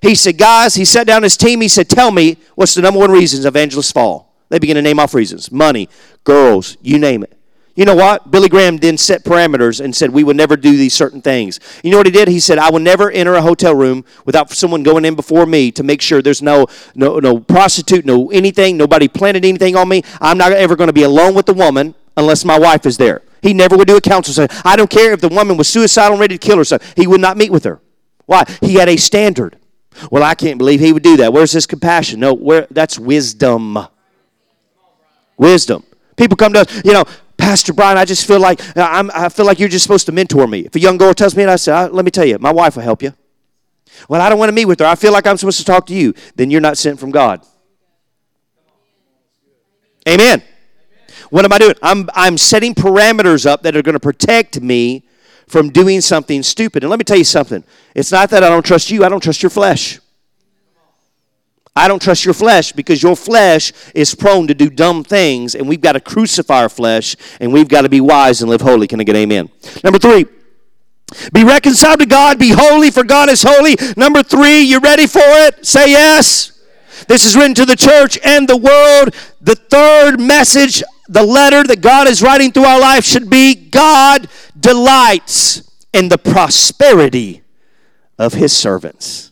[0.00, 3.00] he said, guys, he sat down his team, he said, tell me what's the number
[3.00, 4.34] one reasons evangelists fall.
[4.48, 5.50] They begin to name off reasons.
[5.50, 5.88] Money,
[6.24, 7.38] girls, you name it.
[7.74, 8.30] You know what?
[8.30, 11.58] Billy Graham then set parameters and said we would never do these certain things.
[11.82, 12.28] You know what he did?
[12.28, 15.70] He said I will never enter a hotel room without someone going in before me
[15.72, 20.02] to make sure there's no no no prostitute, no anything, nobody planted anything on me.
[20.20, 23.22] I'm not ever going to be alone with the woman unless my wife is there.
[23.40, 24.34] He never would do a counsel.
[24.34, 26.92] So I don't care if the woman was suicidal and ready to kill herself.
[26.96, 27.80] He would not meet with her.
[28.26, 28.44] Why?
[28.60, 29.56] He had a standard.
[30.10, 31.32] Well, I can't believe he would do that.
[31.32, 32.20] Where's his compassion?
[32.20, 33.78] No, where that's wisdom.
[35.36, 35.84] Wisdom.
[36.16, 37.04] People come to us, you know,
[37.36, 40.12] Pastor Brian, I just feel like uh, I'm, I feel like you're just supposed to
[40.12, 40.60] mentor me.
[40.60, 42.52] If a young girl tells me, and I say, uh, let me tell you, my
[42.52, 43.12] wife will help you.
[44.08, 44.86] Well, I don't want to meet with her.
[44.86, 46.14] I feel like I'm supposed to talk to you.
[46.36, 47.44] Then you're not sent from God.
[50.08, 50.42] Amen.
[51.30, 51.74] What am I doing?
[51.82, 55.06] I'm, I'm setting parameters up that are going to protect me
[55.46, 56.82] from doing something stupid.
[56.82, 57.62] And let me tell you something.
[57.94, 60.00] It's not that I don't trust you, I don't trust your flesh.
[61.74, 65.66] I don't trust your flesh because your flesh is prone to do dumb things, and
[65.66, 68.86] we've got to crucify our flesh, and we've got to be wise and live holy.
[68.86, 69.48] Can I get amen?
[69.82, 70.26] Number three,
[71.32, 73.76] be reconciled to God, be holy, for God is holy.
[73.96, 75.64] Number three, you ready for it?
[75.66, 76.60] Say yes.
[77.08, 79.14] This is written to the church and the world.
[79.40, 84.28] The third message, the letter that God is writing through our life should be God
[84.58, 87.42] delights in the prosperity
[88.18, 89.31] of his servants.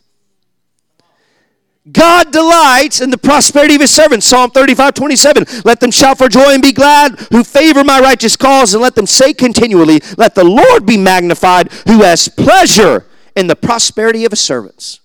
[1.89, 4.27] God delights in the prosperity of his servants.
[4.27, 5.45] Psalm 35, 27.
[5.65, 8.93] Let them shout for joy and be glad who favor my righteous cause, and let
[8.93, 14.31] them say continually, Let the Lord be magnified who has pleasure in the prosperity of
[14.31, 14.99] his servants.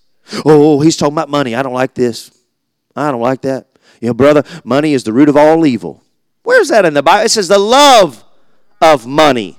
[0.45, 1.55] Oh, he's talking about money.
[1.55, 2.31] I don't like this.
[2.95, 3.69] I don't like that.
[4.01, 6.03] You know, brother, money is the root of all evil.
[6.43, 7.25] Where's that in the Bible?
[7.25, 8.23] It says the love
[8.83, 9.59] of money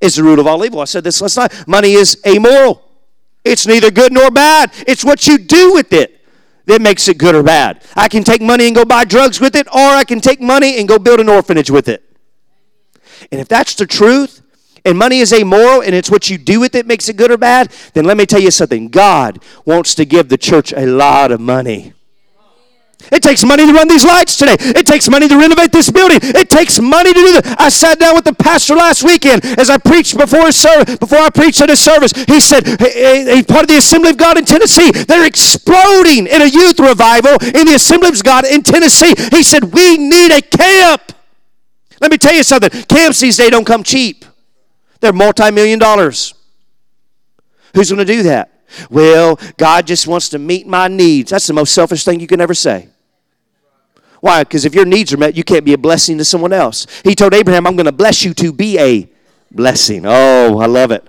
[0.00, 0.80] is the root of all evil.
[0.80, 1.66] I said this last night.
[1.66, 2.82] Money is amoral.
[3.44, 4.72] It's neither good nor bad.
[4.86, 6.21] It's what you do with it
[6.66, 7.82] that makes it good or bad.
[7.96, 10.78] I can take money and go buy drugs with it, or I can take money
[10.78, 12.04] and go build an orphanage with it.
[13.30, 14.42] And if that's the truth,
[14.84, 17.36] and money is amoral and it's what you do with it makes it good or
[17.36, 18.88] bad, then let me tell you something.
[18.88, 21.92] God wants to give the church a lot of money.
[23.10, 24.56] It takes money to run these lights today.
[24.58, 26.18] It takes money to renovate this building.
[26.22, 27.56] It takes money to do that.
[27.58, 30.96] I sat down with the pastor last weekend as I preached before his service.
[30.96, 34.38] Before I preached at his service, he said, "He's part of the Assembly of God
[34.38, 34.90] in Tennessee.
[34.90, 39.72] They're exploding in a youth revival in the Assembly of God in Tennessee." He said,
[39.72, 41.12] "We need a camp."
[42.00, 42.70] Let me tell you something.
[42.84, 44.24] Camps these days don't come cheap.
[45.00, 46.34] They're multi-million dollars.
[47.74, 48.50] Who's going to do that?
[48.90, 51.30] Well, God just wants to meet my needs.
[51.30, 52.88] That's the most selfish thing you can ever say.
[54.22, 54.44] Why?
[54.44, 56.86] Because if your needs are met, you can't be a blessing to someone else.
[57.02, 59.10] He told Abraham, I'm going to bless you to be a
[59.50, 60.04] blessing.
[60.06, 61.08] Oh, I love it.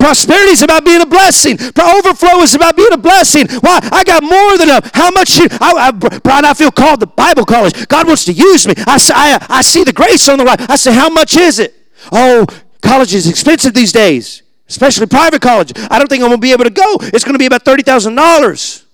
[0.00, 1.56] Prosperity is about being a blessing.
[1.56, 3.46] Overflow is about being a blessing.
[3.60, 3.78] Why?
[3.92, 4.90] I got more than enough.
[4.92, 5.38] How much?
[5.38, 7.86] You, I, I, Brian, I feel called to Bible college.
[7.86, 8.74] God wants to use me.
[8.78, 10.60] I, I, I see the grace on the right.
[10.68, 11.76] I say, how much is it?
[12.10, 12.44] Oh,
[12.82, 15.72] college is expensive these days, especially private college.
[15.92, 16.96] I don't think I'm going to be able to go.
[17.02, 18.84] It's going to be about $30,000.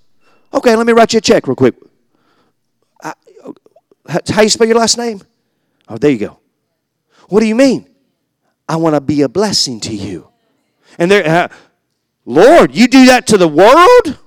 [0.53, 1.77] Okay, let me write you a check real quick.
[4.06, 5.22] How you spell your last name?
[5.88, 6.38] Oh, there you go.
[7.28, 7.88] What do you mean?
[8.68, 10.28] I want to be a blessing to you.
[10.98, 11.48] And there, uh,
[12.24, 14.18] Lord, you do that to the world?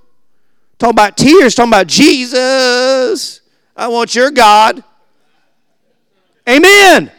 [0.78, 3.42] Talking about tears, talking about Jesus.
[3.76, 4.84] I want your God.
[6.48, 7.12] Amen.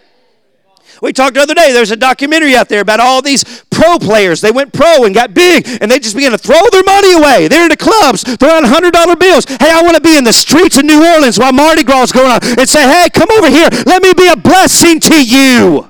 [1.02, 4.40] We talked the other day, there's a documentary out there about all these pro players.
[4.40, 7.48] They went pro and got big, and they just began to throw their money away.
[7.48, 9.44] They're in the clubs, throwing $100 bills.
[9.44, 12.12] Hey, I want to be in the streets of New Orleans while Mardi Gras is
[12.12, 13.68] going on and say, hey, come over here.
[13.86, 15.88] Let me be a blessing to you.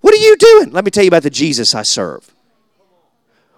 [0.00, 0.70] What are you doing?
[0.70, 2.32] Let me tell you about the Jesus I serve.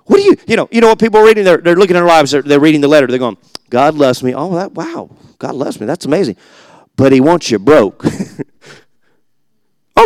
[0.04, 1.44] What do you, you know, you know what people are reading?
[1.44, 3.06] They're, they're looking at their lives, they're, they're reading the letter.
[3.06, 3.37] They're going,
[3.68, 4.34] God loves me.
[4.34, 5.87] Oh, that, wow, God loves me.
[5.87, 6.37] That's amazing.
[6.96, 8.04] But he wants you broke.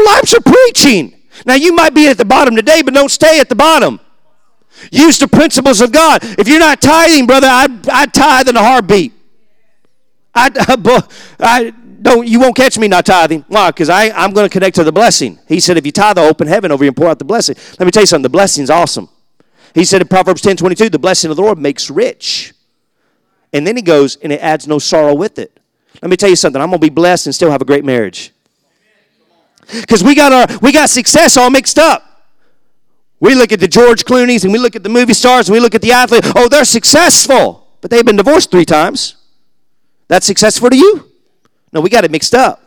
[0.05, 1.23] Lives are preaching.
[1.47, 4.01] Now, you might be at the bottom today, but don't stay at the bottom.
[4.91, 6.21] Use the principles of God.
[6.23, 9.13] If you're not tithing, brother, I'd, I'd tithe in a heartbeat.
[10.35, 10.51] I,
[11.39, 13.45] I, don't, you won't catch me not tithing.
[13.49, 13.71] Why?
[13.71, 15.39] Because I'm going to connect to the blessing.
[15.47, 17.57] He said, if you tithe, I'll open heaven over you and pour out the blessing.
[17.79, 18.25] Let me tell you something.
[18.25, 19.09] The blessing's awesome.
[19.75, 22.53] He said in Proverbs 10 22, the blessing of the Lord makes rich.
[23.53, 25.59] And then he goes, and it adds no sorrow with it.
[26.01, 26.61] Let me tell you something.
[26.61, 28.32] I'm going to be blessed and still have a great marriage.
[29.71, 32.03] Because we got our we got success all mixed up.
[33.21, 35.61] We look at the George Clooney's and we look at the movie stars and we
[35.61, 36.25] look at the athlete.
[36.35, 39.15] Oh, they're successful, but they've been divorced three times.
[40.09, 41.09] That's successful to you?
[41.73, 42.61] No, we got it mixed up.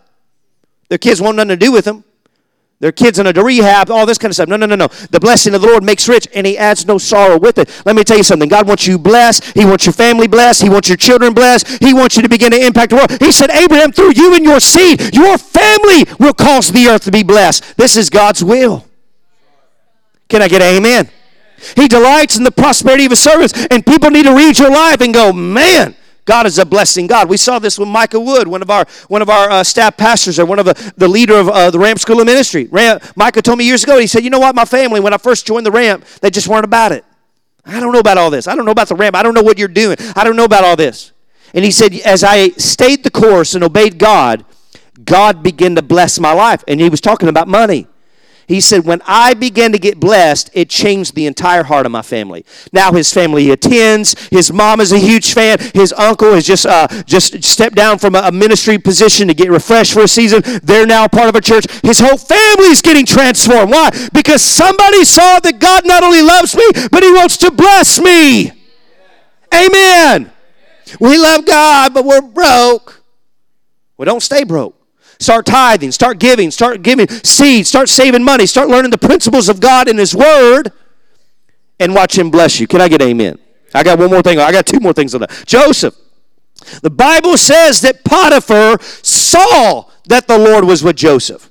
[0.88, 2.04] Their kids want nothing to do with them.
[2.80, 4.50] Their kids in a rehab, all this kind of stuff.
[4.50, 4.88] No, no, no, no.
[5.10, 7.70] The blessing of the Lord makes rich, and He adds no sorrow with it.
[7.86, 8.50] Let me tell you something.
[8.50, 9.46] God wants you blessed.
[9.58, 10.62] He wants your family blessed.
[10.62, 11.82] He wants your children blessed.
[11.82, 13.12] He wants you to begin to impact the world.
[13.22, 17.12] He said, Abraham, through you and your seed, your family will cause the earth to
[17.12, 17.78] be blessed.
[17.78, 18.86] This is God's will.
[20.28, 21.10] Can I get an amen?
[21.78, 25.00] He delights in the prosperity of His servants, and people need to read your life
[25.00, 27.30] and go, man, God is a blessing God.
[27.30, 30.40] We saw this with Micah Wood, one of our one of our uh, staff pastors,
[30.40, 32.66] or one of the, the leader of uh, the Ramp School of Ministry.
[32.72, 34.00] Ram, Micah told me years ago.
[34.00, 34.56] He said, "You know what?
[34.56, 37.06] My family, when I first joined the Ramp, they just weren't about it.
[37.64, 38.48] I don't know about all this.
[38.48, 39.16] I don't know about the Ramp.
[39.16, 39.98] I don't know what you're doing.
[40.16, 41.12] I don't know about all this."
[41.54, 44.46] And he said, "As I stayed the course and obeyed God,
[45.04, 47.88] God began to bless my life." And he was talking about money.
[48.48, 52.02] He said, When I began to get blessed, it changed the entire heart of my
[52.02, 52.46] family.
[52.72, 54.16] Now his family attends.
[54.30, 55.58] His mom is a huge fan.
[55.74, 59.94] His uncle has just, uh, just stepped down from a ministry position to get refreshed
[59.94, 60.42] for a season.
[60.64, 61.66] They're now part of a church.
[61.82, 63.72] His whole family is getting transformed.
[63.72, 63.90] Why?
[64.14, 68.52] Because somebody saw that God not only loves me, but he wants to bless me.
[69.54, 70.32] Amen.
[71.00, 73.02] We love God, but we're broke.
[73.98, 74.76] Well, don't stay broke.
[75.26, 79.60] Start tithing, start giving, start giving seed, start saving money, start learning the principles of
[79.60, 80.72] God in His Word,
[81.80, 82.68] and watch Him bless you.
[82.68, 83.40] Can I get amen?
[83.74, 84.38] I got one more thing.
[84.38, 85.32] I got two more things on that.
[85.48, 85.96] Joseph.
[86.84, 91.50] The Bible says that Potiphar saw that the Lord was with Joseph.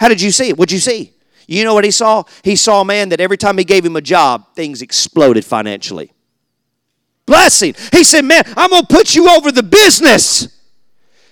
[0.00, 0.58] How did you see it?
[0.58, 1.12] What'd you see?
[1.46, 2.24] You know what he saw?
[2.42, 6.10] He saw a man that every time he gave him a job, things exploded financially.
[7.24, 7.76] Blessing.
[7.92, 10.59] He said, Man, I'm going to put you over the business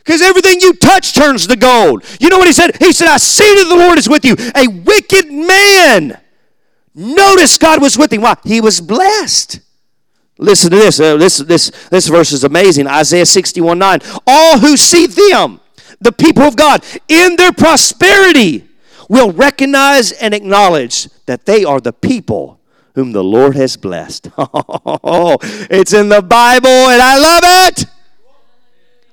[0.08, 2.02] because everything you touch turns to gold.
[2.18, 2.74] You know what he said?
[2.78, 4.36] He said, I see that the Lord is with you.
[4.56, 6.18] A wicked man.
[6.94, 8.22] Notice God was with him.
[8.22, 8.34] Why?
[8.42, 9.60] He was blessed.
[10.38, 10.98] Listen to this.
[10.98, 12.86] Uh, this, this, this verse is amazing.
[12.86, 14.00] Isaiah 61 9.
[14.26, 15.60] All who see them,
[16.00, 18.66] the people of God, in their prosperity,
[19.10, 22.60] will recognize and acknowledge that they are the people
[22.94, 24.30] whom the Lord has blessed.
[25.10, 27.84] Oh, it's in the Bible, and I love it.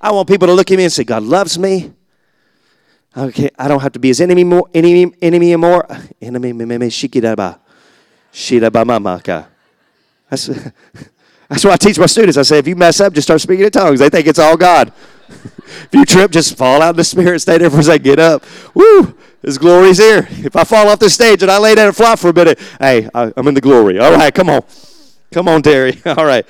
[0.06, 1.92] I want people to look at me and say, God loves me.
[3.18, 5.84] Okay, I don't have to be his enemy more, enemy, enemy more.
[6.22, 6.52] Enemy,
[6.90, 7.58] shikidaba.
[8.32, 9.48] Shidabamamaka.
[10.30, 10.46] That's,
[11.50, 12.38] that's what I teach my students.
[12.38, 13.98] I say, if you mess up, just start speaking in tongues.
[13.98, 14.94] They think it's all God.
[15.28, 18.20] if you trip, just fall out in the spirit, stay there for a second, get
[18.20, 18.44] up.
[18.76, 19.18] Woo!
[19.42, 20.28] His glory's here.
[20.30, 22.60] If I fall off the stage and I lay down and flop for a minute,
[22.80, 23.98] hey, I'm in the glory.
[23.98, 24.62] All right, come on.
[25.32, 26.00] Come on, Terry.
[26.06, 26.46] All right.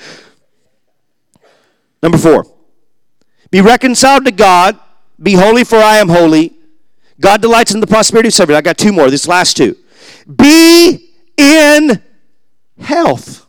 [2.03, 2.54] Number four.
[3.51, 4.79] Be reconciled to God.
[5.21, 6.53] Be holy, for I am holy.
[7.19, 8.57] God delights in the prosperity of servants.
[8.57, 9.09] I got two more.
[9.09, 9.77] This last two.
[10.33, 12.01] Be in
[12.79, 13.45] health.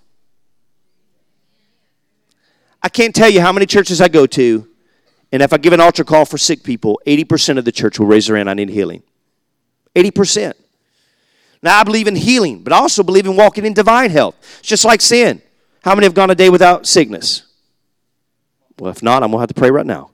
[2.82, 4.68] I can't tell you how many churches I go to,
[5.32, 8.06] and if I give an altar call for sick people, 80% of the church will
[8.06, 9.02] raise their hand, I need healing.
[9.96, 10.52] 80%.
[11.62, 14.36] Now, I believe in healing, but I also believe in walking in divine health.
[14.60, 15.42] It's just like sin.
[15.82, 17.42] How many have gone a day without sickness?
[18.78, 20.10] Well, if not, I'm going to have to pray right now.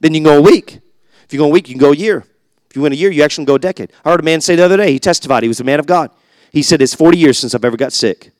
[0.00, 0.80] Then you can go a week.
[1.24, 2.24] If you go a week, you can go a year.
[2.70, 3.92] If you win a year, you actually can go a decade.
[4.04, 5.86] I heard a man say the other day, he testified, he was a man of
[5.86, 6.10] God.
[6.52, 8.32] He said, It's 40 years since I've ever got sick.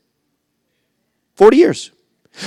[1.35, 1.91] 40 years.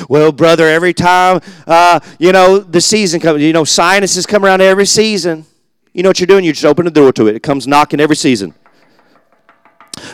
[0.08, 4.62] Well, brother, every time, uh, you know, the season comes, you know, sinuses come around
[4.62, 5.46] every season.
[5.94, 6.44] You know what you're doing?
[6.44, 7.36] You just open the door to it.
[7.36, 8.54] It comes knocking every season.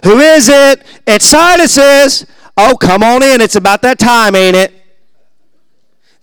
[0.03, 0.83] Who is it?
[1.05, 2.25] It's sinuses.
[2.57, 3.41] Oh, come on in.
[3.41, 4.84] It's about that time, ain't it?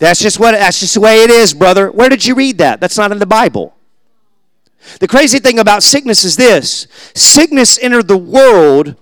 [0.03, 1.89] That's just what that's just the way it is, brother.
[1.89, 2.81] Where did you read that?
[2.81, 3.73] That's not in the Bible.
[4.99, 6.89] The crazy thing about sickness is this.
[7.15, 8.97] Sickness entered the world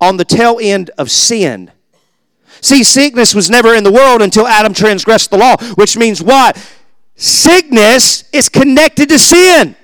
[0.00, 1.70] on the tail end of sin.
[2.62, 6.56] See, sickness was never in the world until Adam transgressed the law, which means what?
[7.16, 9.76] Sickness is connected to sin.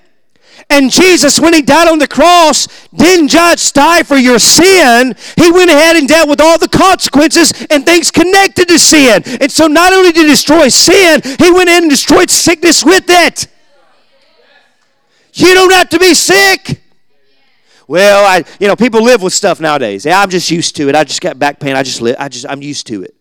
[0.70, 5.14] And Jesus, when he died on the cross, didn't just die for your sin.
[5.36, 9.22] He went ahead and dealt with all the consequences and things connected to sin.
[9.40, 13.04] And so not only did he destroy sin, he went in and destroyed sickness with
[13.08, 13.46] it.
[15.34, 16.82] You don't have to be sick.
[17.88, 20.06] Well, I, you know, people live with stuff nowadays.
[20.06, 20.94] Yeah, I'm just used to it.
[20.94, 21.76] I just got back pain.
[21.76, 23.14] I just, live, I just, I'm used to it.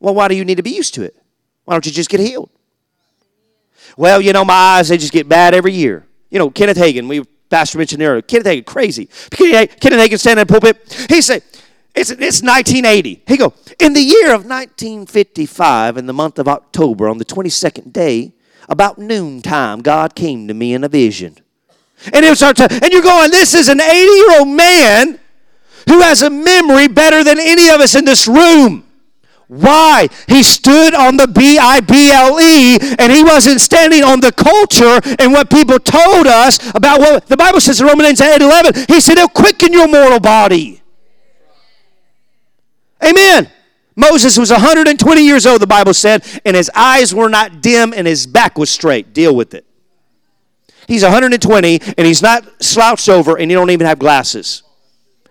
[0.00, 1.16] Well, why do you need to be used to it?
[1.64, 2.50] Why don't you just get healed?
[3.96, 6.06] Well, you know, my eyes, they just get bad every year.
[6.34, 8.20] You know, Kenneth Hagin, we pastor mentioned earlier.
[8.20, 9.06] Kenneth Hagin, crazy.
[9.30, 11.06] Kenneth Hagin standing in the pulpit.
[11.08, 11.44] He said,
[11.94, 13.22] it's, it's 1980.
[13.24, 17.92] He go, in the year of 1955, in the month of October, on the 22nd
[17.92, 18.32] day,
[18.68, 21.36] about noontime, God came to me in a vision.
[22.12, 22.70] And it was our time.
[22.82, 25.20] And you're going, this is an 80 year old man
[25.88, 28.83] who has a memory better than any of us in this room.
[29.48, 30.08] Why?
[30.26, 34.32] He stood on the B I B L E and he wasn't standing on the
[34.32, 38.86] culture and what people told us about what the Bible says in Romans 8 11.
[38.88, 40.82] He said, It'll quicken your mortal body.
[43.02, 43.50] Amen.
[43.96, 48.06] Moses was 120 years old, the Bible said, and his eyes were not dim and
[48.06, 49.12] his back was straight.
[49.12, 49.64] Deal with it.
[50.88, 54.62] He's 120 and he's not slouched over and he don't even have glasses.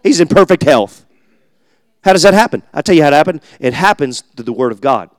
[0.02, 1.03] He's in perfect health.
[2.04, 2.64] How does that happen?
[2.74, 3.42] I'll tell you how it happened.
[3.60, 5.10] It happens through the Word of God.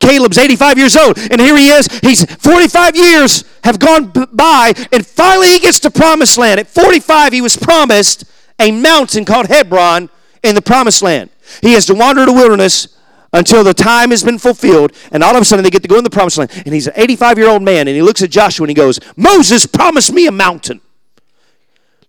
[0.00, 1.86] Caleb's 85 years old, and here he is.
[2.00, 6.58] He's 45 years have gone by, and finally he gets to promised land.
[6.58, 8.24] At 45, he was promised
[8.58, 10.10] a mountain called Hebron
[10.42, 11.30] in the promised land.
[11.60, 12.98] He has to wander the wilderness
[13.32, 15.98] until the time has been fulfilled, and all of a sudden they get to go
[15.98, 16.50] in the promised land.
[16.64, 18.98] And he's an 85 year old man, and he looks at Joshua and he goes,
[19.16, 20.80] Moses promised me a mountain.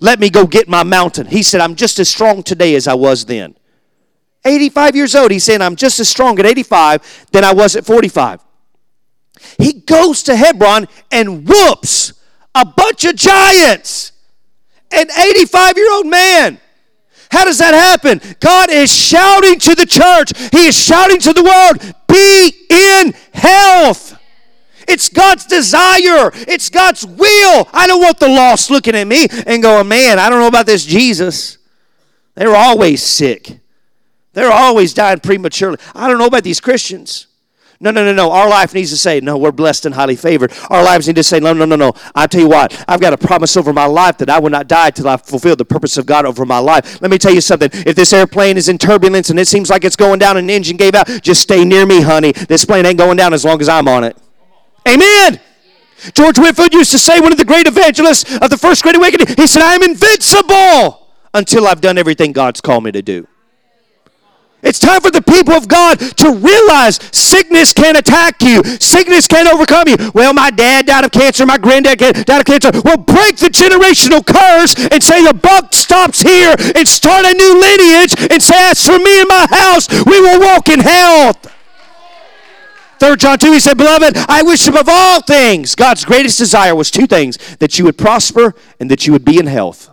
[0.04, 1.28] Let me go get my mountain.
[1.28, 3.56] He said, I'm just as strong today as I was then.
[4.44, 5.32] 85 years old.
[5.32, 8.42] He's saying, I'm just as strong at 85 than I was at 45.
[9.58, 12.12] He goes to Hebron and whoops
[12.54, 14.12] a bunch of giants.
[14.92, 16.60] An 85 year old man.
[17.32, 18.20] How does that happen?
[18.42, 24.13] God is shouting to the church, He is shouting to the world, be in health.
[24.88, 26.32] It's God's desire.
[26.34, 27.68] It's God's will.
[27.74, 30.66] I don't want the lost looking at me and going, man, I don't know about
[30.66, 31.58] this Jesus.
[32.36, 33.60] They're always sick.
[34.34, 35.78] They're always dying prematurely.
[35.94, 37.28] I don't know about these Christians.
[37.84, 38.32] No, no, no, no.
[38.32, 40.54] Our life needs to say, no, we're blessed and highly favored.
[40.70, 41.92] Our lives need to say, no, no, no, no.
[42.16, 44.70] I tell you what, I've got a promise over my life that I will not
[44.70, 47.02] die till I fulfill the purpose of God over my life.
[47.02, 47.70] Let me tell you something.
[47.74, 50.54] If this airplane is in turbulence and it seems like it's going down and the
[50.54, 52.32] engine gave out, just stay near me, honey.
[52.32, 54.16] This plane ain't going down as long as I'm on it.
[54.94, 55.40] Amen.
[56.14, 59.28] George Whitefield used to say, one of the great evangelists of the first great awakening,
[59.38, 63.28] he said, I am invincible until I've done everything God's called me to do.
[64.62, 68.64] It's time for the people of God to realize sickness can attack you.
[68.80, 69.98] Sickness can overcome you.
[70.14, 71.46] Well, my dad died of cancer.
[71.46, 72.72] My granddad died of cancer.
[72.84, 77.60] Well, break the generational curse and say the buck stops here and start a new
[77.60, 81.53] lineage and say, as for me and my house, we will walk in health.
[83.04, 86.90] Third John 2, he said, Beloved, I wish above all things, God's greatest desire was
[86.90, 89.90] two things that you would prosper and that you would be in health.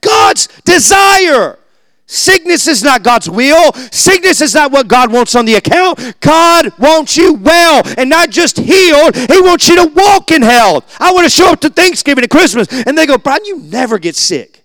[0.00, 1.60] God's desire.
[2.06, 3.72] Sickness is not God's will.
[3.92, 6.16] Sickness is not what God wants on the account.
[6.18, 9.14] God wants you well and not just healed.
[9.14, 10.96] He wants you to walk in health.
[10.98, 14.00] I want to show up to Thanksgiving and Christmas and they go, Brian, you never
[14.00, 14.64] get sick.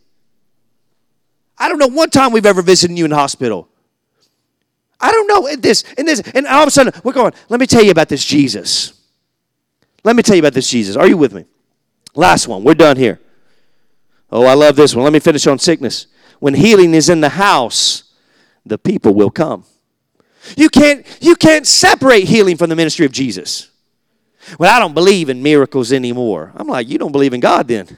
[1.56, 3.70] I don't know one time we've ever visited you in hospital.
[5.00, 6.22] I don't know this and this.
[6.34, 8.94] And all of a sudden, we're going, let me tell you about this Jesus.
[10.04, 10.96] Let me tell you about this Jesus.
[10.96, 11.46] Are you with me?
[12.16, 12.64] Last one.
[12.64, 13.20] We're done here.
[14.32, 15.04] Oh, I love this one.
[15.04, 16.08] Let me finish on sickness.
[16.40, 18.14] When healing is in the house,
[18.66, 19.64] the people will come.
[20.56, 23.70] You can't, you can't separate healing from the ministry of Jesus.
[24.58, 26.54] Well, I don't believe in miracles anymore.
[26.56, 27.98] I'm like, you don't believe in God then.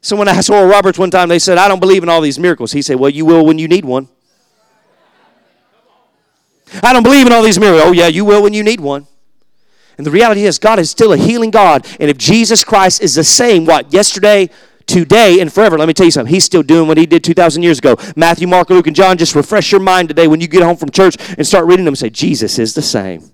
[0.00, 2.38] So when I saw Roberts one time, they said, I don't believe in all these
[2.38, 2.72] miracles.
[2.72, 4.08] He said, Well, you will when you need one.
[6.82, 7.84] I don't believe in all these miracles.
[7.86, 9.06] Oh, yeah, you will when you need one.
[9.98, 11.86] And the reality is, God is still a healing God.
[11.98, 14.50] And if Jesus Christ is the same, what, yesterday,
[14.84, 16.32] today, and forever, let me tell you something.
[16.32, 17.96] He's still doing what he did 2,000 years ago.
[18.14, 20.90] Matthew, Mark, Luke, and John, just refresh your mind today when you get home from
[20.90, 23.30] church and start reading them and say, Jesus is the same.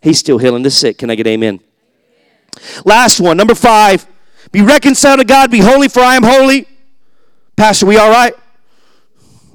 [0.00, 0.98] He's still healing the sick.
[0.98, 1.60] Can I get amen?
[1.60, 2.82] amen?
[2.84, 4.06] Last one, number five.
[4.50, 6.66] Be reconciled to God, be holy, for I am holy.
[7.56, 8.34] Pastor, we all right?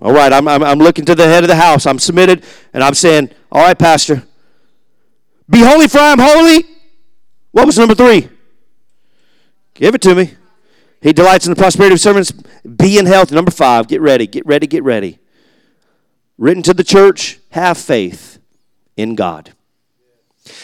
[0.01, 1.85] All right, I'm, I'm, I'm looking to the head of the house.
[1.85, 2.43] I'm submitted,
[2.73, 4.23] and I'm saying, All right, Pastor.
[5.49, 6.65] Be holy, for I am holy.
[7.51, 8.29] What was number three?
[9.73, 10.33] Give it to me.
[11.01, 12.31] He delights in the prosperity of servants.
[12.31, 13.31] Be in health.
[13.31, 15.19] Number five, get ready, get ready, get ready.
[16.37, 18.39] Written to the church, have faith
[18.95, 19.53] in God.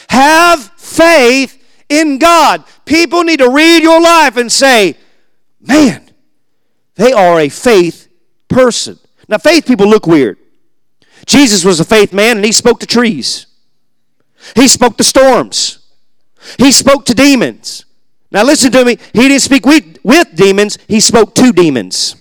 [0.10, 2.64] Have faith in God.
[2.86, 4.98] People need to read your life and say,
[5.60, 6.10] man,
[6.96, 8.08] they are a faith
[8.48, 9.00] person.
[9.34, 10.38] Now, faith people look weird.
[11.26, 13.48] Jesus was a faith man and he spoke to trees,
[14.56, 15.80] he spoke to storms,
[16.60, 17.86] he spoke to demons.
[18.30, 19.00] Now, listen to me.
[19.12, 22.16] He didn't speak with, with demons, he spoke to demons.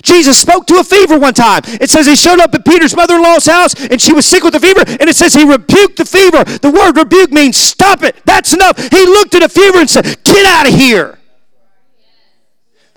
[0.00, 1.60] Jesus spoke to a fever one time.
[1.66, 4.44] It says he showed up at Peter's mother in law's house and she was sick
[4.44, 4.80] with a fever.
[4.86, 6.42] And it says he rebuked the fever.
[6.44, 8.16] The word rebuke means stop it.
[8.24, 8.78] That's enough.
[8.90, 11.17] He looked at a fever and said, Get out of here.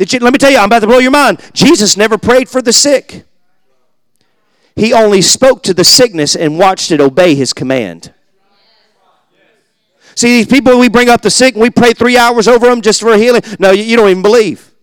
[0.02, 1.40] Let me tell you, I'm about to blow your mind.
[1.54, 3.26] Jesus never prayed for the sick,
[4.76, 8.14] he only spoke to the sickness and watched it obey his command.
[10.16, 12.82] See, these people, we bring up the sick and we pray three hours over them
[12.82, 13.42] just for healing.
[13.60, 14.74] No, you, you don't even believe.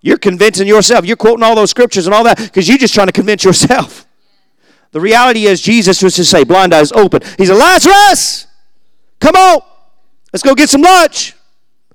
[0.00, 1.06] You're convincing yourself.
[1.06, 4.06] You're quoting all those scriptures and all that because you're just trying to convince yourself.
[4.90, 7.22] The reality is, Jesus was to say, blind eyes open.
[7.38, 8.46] He said, Lazarus,
[9.20, 9.60] come on,
[10.32, 11.34] let's go get some lunch.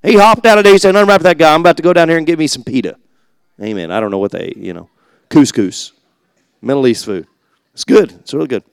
[0.04, 0.74] He hopped out of there.
[0.74, 1.54] He said, Unwrap that guy.
[1.54, 2.98] I'm about to go down here and get me some pita.
[3.62, 3.92] Amen.
[3.92, 4.90] I don't know what they, ate, you know,
[5.30, 5.92] couscous,
[6.62, 7.28] Middle East food.
[7.74, 8.12] It's good.
[8.12, 8.64] It's really good.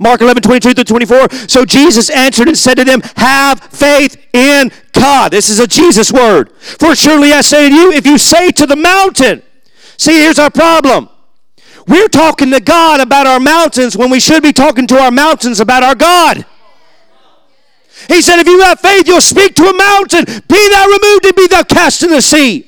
[0.00, 1.30] Mark 11, 22 through 24.
[1.48, 5.32] So Jesus answered and said to them, Have faith in God.
[5.32, 6.52] This is a Jesus word.
[6.52, 9.42] For surely I say to you, if you say to the mountain,
[9.96, 11.08] see, here's our problem.
[11.88, 15.58] We're talking to God about our mountains when we should be talking to our mountains
[15.58, 16.44] about our God.
[18.08, 21.36] He said, If you have faith, you'll speak to a mountain, be thou removed and
[21.36, 22.66] be thou cast in the sea.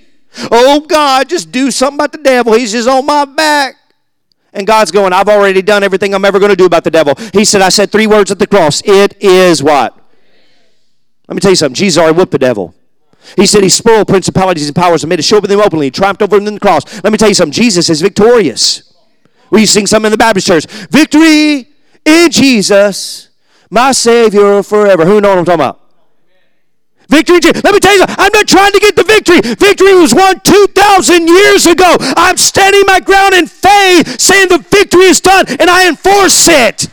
[0.50, 2.52] Oh God, just do something about the devil.
[2.52, 3.76] He's just on my back.
[4.52, 7.14] And God's going, I've already done everything I'm ever going to do about the devil.
[7.32, 8.82] He said, I said three words at the cross.
[8.84, 9.96] It is what?
[11.28, 11.74] Let me tell you something.
[11.74, 12.74] Jesus already whipped the devil.
[13.36, 15.86] He said he spoiled principalities and powers and made a show of them openly.
[15.86, 17.02] He triumphed over them in the cross.
[17.04, 17.52] Let me tell you something.
[17.52, 18.94] Jesus is victorious.
[19.50, 20.66] We sing something in the Baptist church.
[20.90, 21.68] Victory
[22.04, 23.29] in Jesus,
[23.70, 25.06] my Savior forever.
[25.06, 25.80] Who knows what I'm talking about?
[27.08, 27.40] Victory.
[27.64, 29.40] Let me tell you, I'm not trying to get the victory.
[29.40, 31.96] Victory was won 2,000 years ago.
[31.98, 36.88] I'm standing my ground in faith, saying the victory is done, and I enforce it.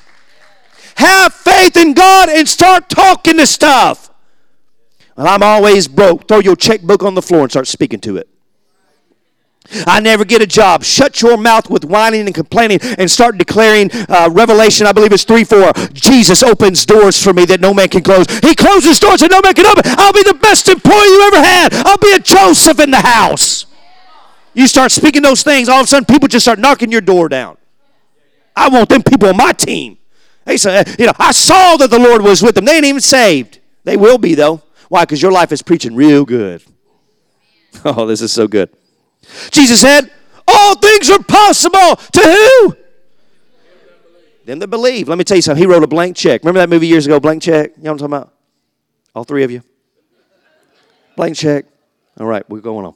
[0.96, 4.10] Have faith in God and start talking to stuff.
[5.16, 6.28] Well, I'm always broke.
[6.28, 8.28] Throw your checkbook on the floor and start speaking to it.
[9.86, 10.84] I never get a job.
[10.84, 15.24] Shut your mouth with whining and complaining and start declaring uh, Revelation, I believe it's
[15.24, 15.74] 3 4.
[15.94, 18.26] Jesus opens doors for me that no man can close.
[18.40, 19.84] He closes doors that no man can open.
[19.98, 21.74] I'll be the best employee you ever had.
[21.86, 23.66] I'll be a Joseph in the house.
[24.54, 27.30] You start speaking those things, all of a sudden people just start knocking your door
[27.30, 27.58] down.
[28.56, 29.98] I want them people on my team.
[30.46, 32.66] They say, you know, I saw that the Lord was with them.
[32.66, 33.60] They ain't even saved.
[33.84, 34.64] They will be, though.
[34.90, 35.04] Why?
[35.04, 36.64] Because your life is preaching real good.
[37.86, 38.72] Oh, this is so good.
[39.52, 40.12] Jesus said,
[40.48, 42.78] All things are possible to who?
[44.46, 45.10] Them that believe.
[45.10, 45.62] Let me tell you something.
[45.62, 46.42] He wrote a blank check.
[46.42, 47.72] Remember that movie years ago, Blank Check?
[47.76, 48.34] You know what I'm talking about?
[49.14, 49.62] All three of you?
[51.18, 51.66] Blank check.
[52.18, 52.96] All right, we're going on.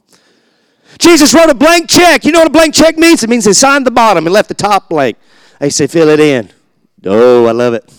[0.98, 2.24] Jesus wrote a blank check.
[2.24, 3.22] You know what a blank check means?
[3.22, 5.16] It means he signed the bottom and left the top blank.
[5.58, 6.50] They say, fill it in.
[7.04, 7.92] Oh, I love it.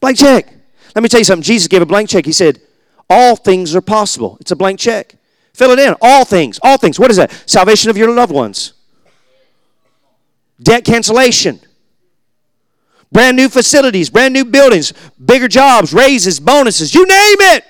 [0.00, 0.52] Blank check.
[0.94, 1.42] Let me tell you something.
[1.42, 2.26] Jesus gave a blank check.
[2.26, 2.60] He said,
[3.08, 4.36] All things are possible.
[4.40, 5.16] It's a blank check.
[5.54, 5.94] Fill it in.
[6.02, 6.58] All things.
[6.62, 6.98] All things.
[6.98, 7.32] What is that?
[7.46, 8.74] Salvation of your loved ones.
[10.60, 11.60] Debt cancellation.
[13.10, 14.92] Brand new facilities, brand new buildings,
[15.24, 17.64] bigger jobs, raises, bonuses, you name it.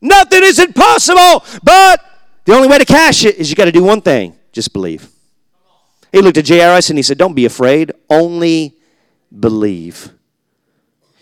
[0.00, 2.02] Nothing is impossible, but
[2.46, 5.10] the only way to cash it is you got to do one thing just believe.
[6.12, 8.74] He looked at Jairus and he said, Don't be afraid, only
[9.38, 10.10] believe.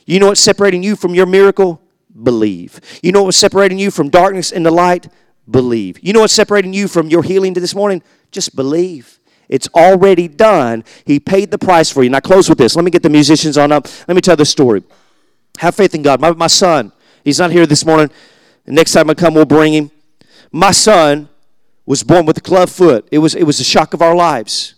[0.04, 1.82] You know what's separating you from your miracle?
[2.22, 2.80] Believe.
[3.02, 5.08] You know what's separating you from darkness into light?
[5.50, 5.98] Believe.
[6.02, 8.02] You know what's separating you from your healing to this morning?
[8.30, 9.20] Just believe.
[9.48, 10.84] It's already done.
[11.04, 12.08] He paid the price for you.
[12.08, 12.74] And I close with this.
[12.74, 13.86] Let me get the musicians on up.
[14.08, 14.82] Let me tell the story.
[15.58, 16.20] Have faith in God.
[16.20, 16.92] My, my son,
[17.24, 18.10] he's not here this morning.
[18.64, 19.90] The next time I come, we'll bring him.
[20.50, 21.28] My son
[21.84, 23.08] was born with a club foot.
[23.12, 24.74] It was, it was the shock of our lives.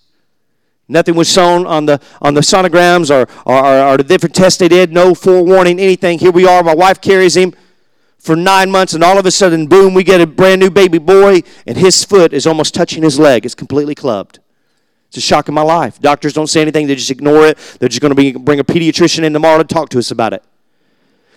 [0.89, 4.69] Nothing was shown on the on the sonograms or, or, or the different tests they
[4.69, 4.91] did.
[4.91, 6.19] No forewarning, anything.
[6.19, 6.63] Here we are.
[6.63, 7.53] My wife carries him
[8.29, 10.99] for nine months, and all of a sudden, boom, we get a brand new baby
[10.99, 13.47] boy, and his foot is almost touching his leg.
[13.47, 14.39] It's completely clubbed.
[15.07, 15.99] It's a shock in my life.
[15.99, 17.57] Doctors don't say anything, they just ignore it.
[17.81, 20.45] They're just going to bring a pediatrician in tomorrow to talk to us about it.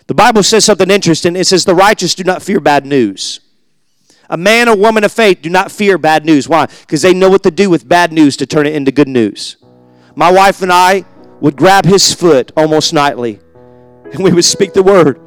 [0.06, 1.34] The Bible says something interesting.
[1.34, 3.40] It says, The righteous do not fear bad news.
[4.28, 6.46] A man or woman of faith do not fear bad news.
[6.46, 6.66] Why?
[6.66, 9.56] Because they know what to do with bad news to turn it into good news.
[10.14, 11.06] My wife and I
[11.40, 13.40] would grab his foot almost nightly,
[14.12, 15.21] and we would speak the word.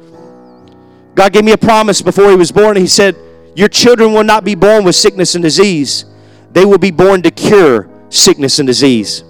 [1.16, 2.76] God gave me a promise before he was born.
[2.76, 3.16] He said,
[3.56, 6.04] Your children will not be born with sickness and disease,
[6.52, 9.24] they will be born to cure sickness and disease.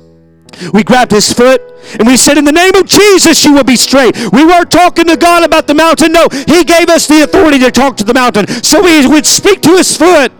[0.72, 1.60] We grabbed his foot
[1.98, 4.16] and we said, In the name of Jesus, you will be straight.
[4.32, 6.12] We weren't talking to God about the mountain.
[6.12, 8.46] No, he gave us the authority to talk to the mountain.
[8.64, 10.32] So we would speak to his foot.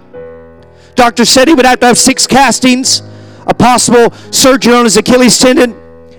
[0.96, 3.02] Doctor said he would have to have six castings,
[3.46, 5.74] a possible surgery on his Achilles tendon,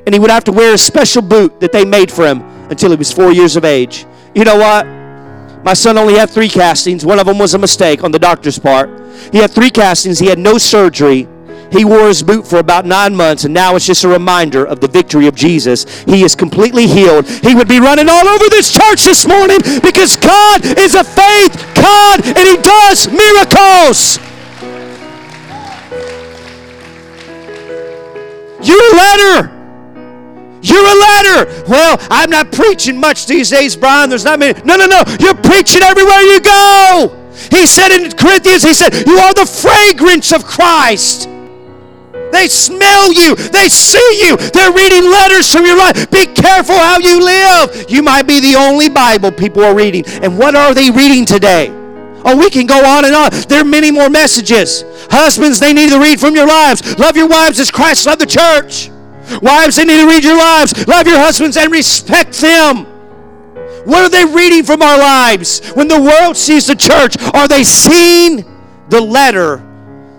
[0.05, 2.91] and he would have to wear a special boot that they made for him until
[2.91, 4.05] he was four years of age.
[4.36, 4.97] You know what?
[5.68, 7.05] My son only had three castings.
[7.05, 8.89] One of them was a mistake on the doctor's part.
[9.34, 11.28] He had three castings, he had no surgery.
[11.74, 14.80] He wore his boot for about nine months, and now it's just a reminder of
[14.80, 15.84] the victory of Jesus.
[16.03, 17.28] He is completely healed.
[17.28, 21.51] He would be running all over this church this morning because God is a faith
[21.76, 24.20] God and He does miracles.
[28.63, 29.57] You're a letter.
[30.68, 31.63] You're a letter.
[31.68, 34.09] Well, I'm not preaching much these days, Brian.
[34.09, 34.59] There's not many.
[34.63, 35.03] No, no, no.
[35.20, 37.32] You're preaching everywhere you go.
[37.51, 41.30] He said in Corinthians, he said, You are the fragrance of Christ.
[42.32, 43.36] They smell you.
[43.36, 44.36] They see you.
[44.38, 46.09] They're reading letters from your life.
[46.11, 47.86] Be careful how you live.
[47.89, 50.03] You might be the only Bible people are reading.
[50.22, 51.70] And what are they reading today?
[52.26, 53.30] Oh, we can go on and on.
[53.47, 54.84] There are many more messages.
[55.09, 56.97] Husbands, they need to read from your lives.
[56.97, 58.89] Love your wives as Christ loved the church.
[59.41, 60.88] Wives, they need to read your lives.
[60.88, 62.86] Love your husbands and respect them.
[63.86, 65.69] What are they reading from our lives?
[65.69, 68.43] When the world sees the church, are they seeing
[68.89, 69.63] the letter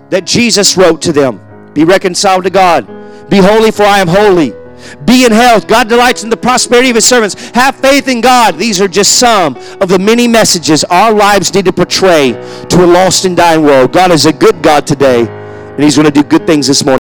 [0.09, 1.39] that Jesus wrote to them?
[1.73, 2.87] Be reconciled to God.
[3.29, 4.53] Be holy, for I am holy.
[5.05, 5.67] Be in health.
[5.67, 7.35] God delights in the prosperity of his servants.
[7.51, 8.55] Have faith in God.
[8.55, 12.31] These are just some of the many messages our lives need to portray
[12.69, 13.91] to a lost and dying world.
[13.91, 16.99] God is a good God today, and he's going to do good things this morning.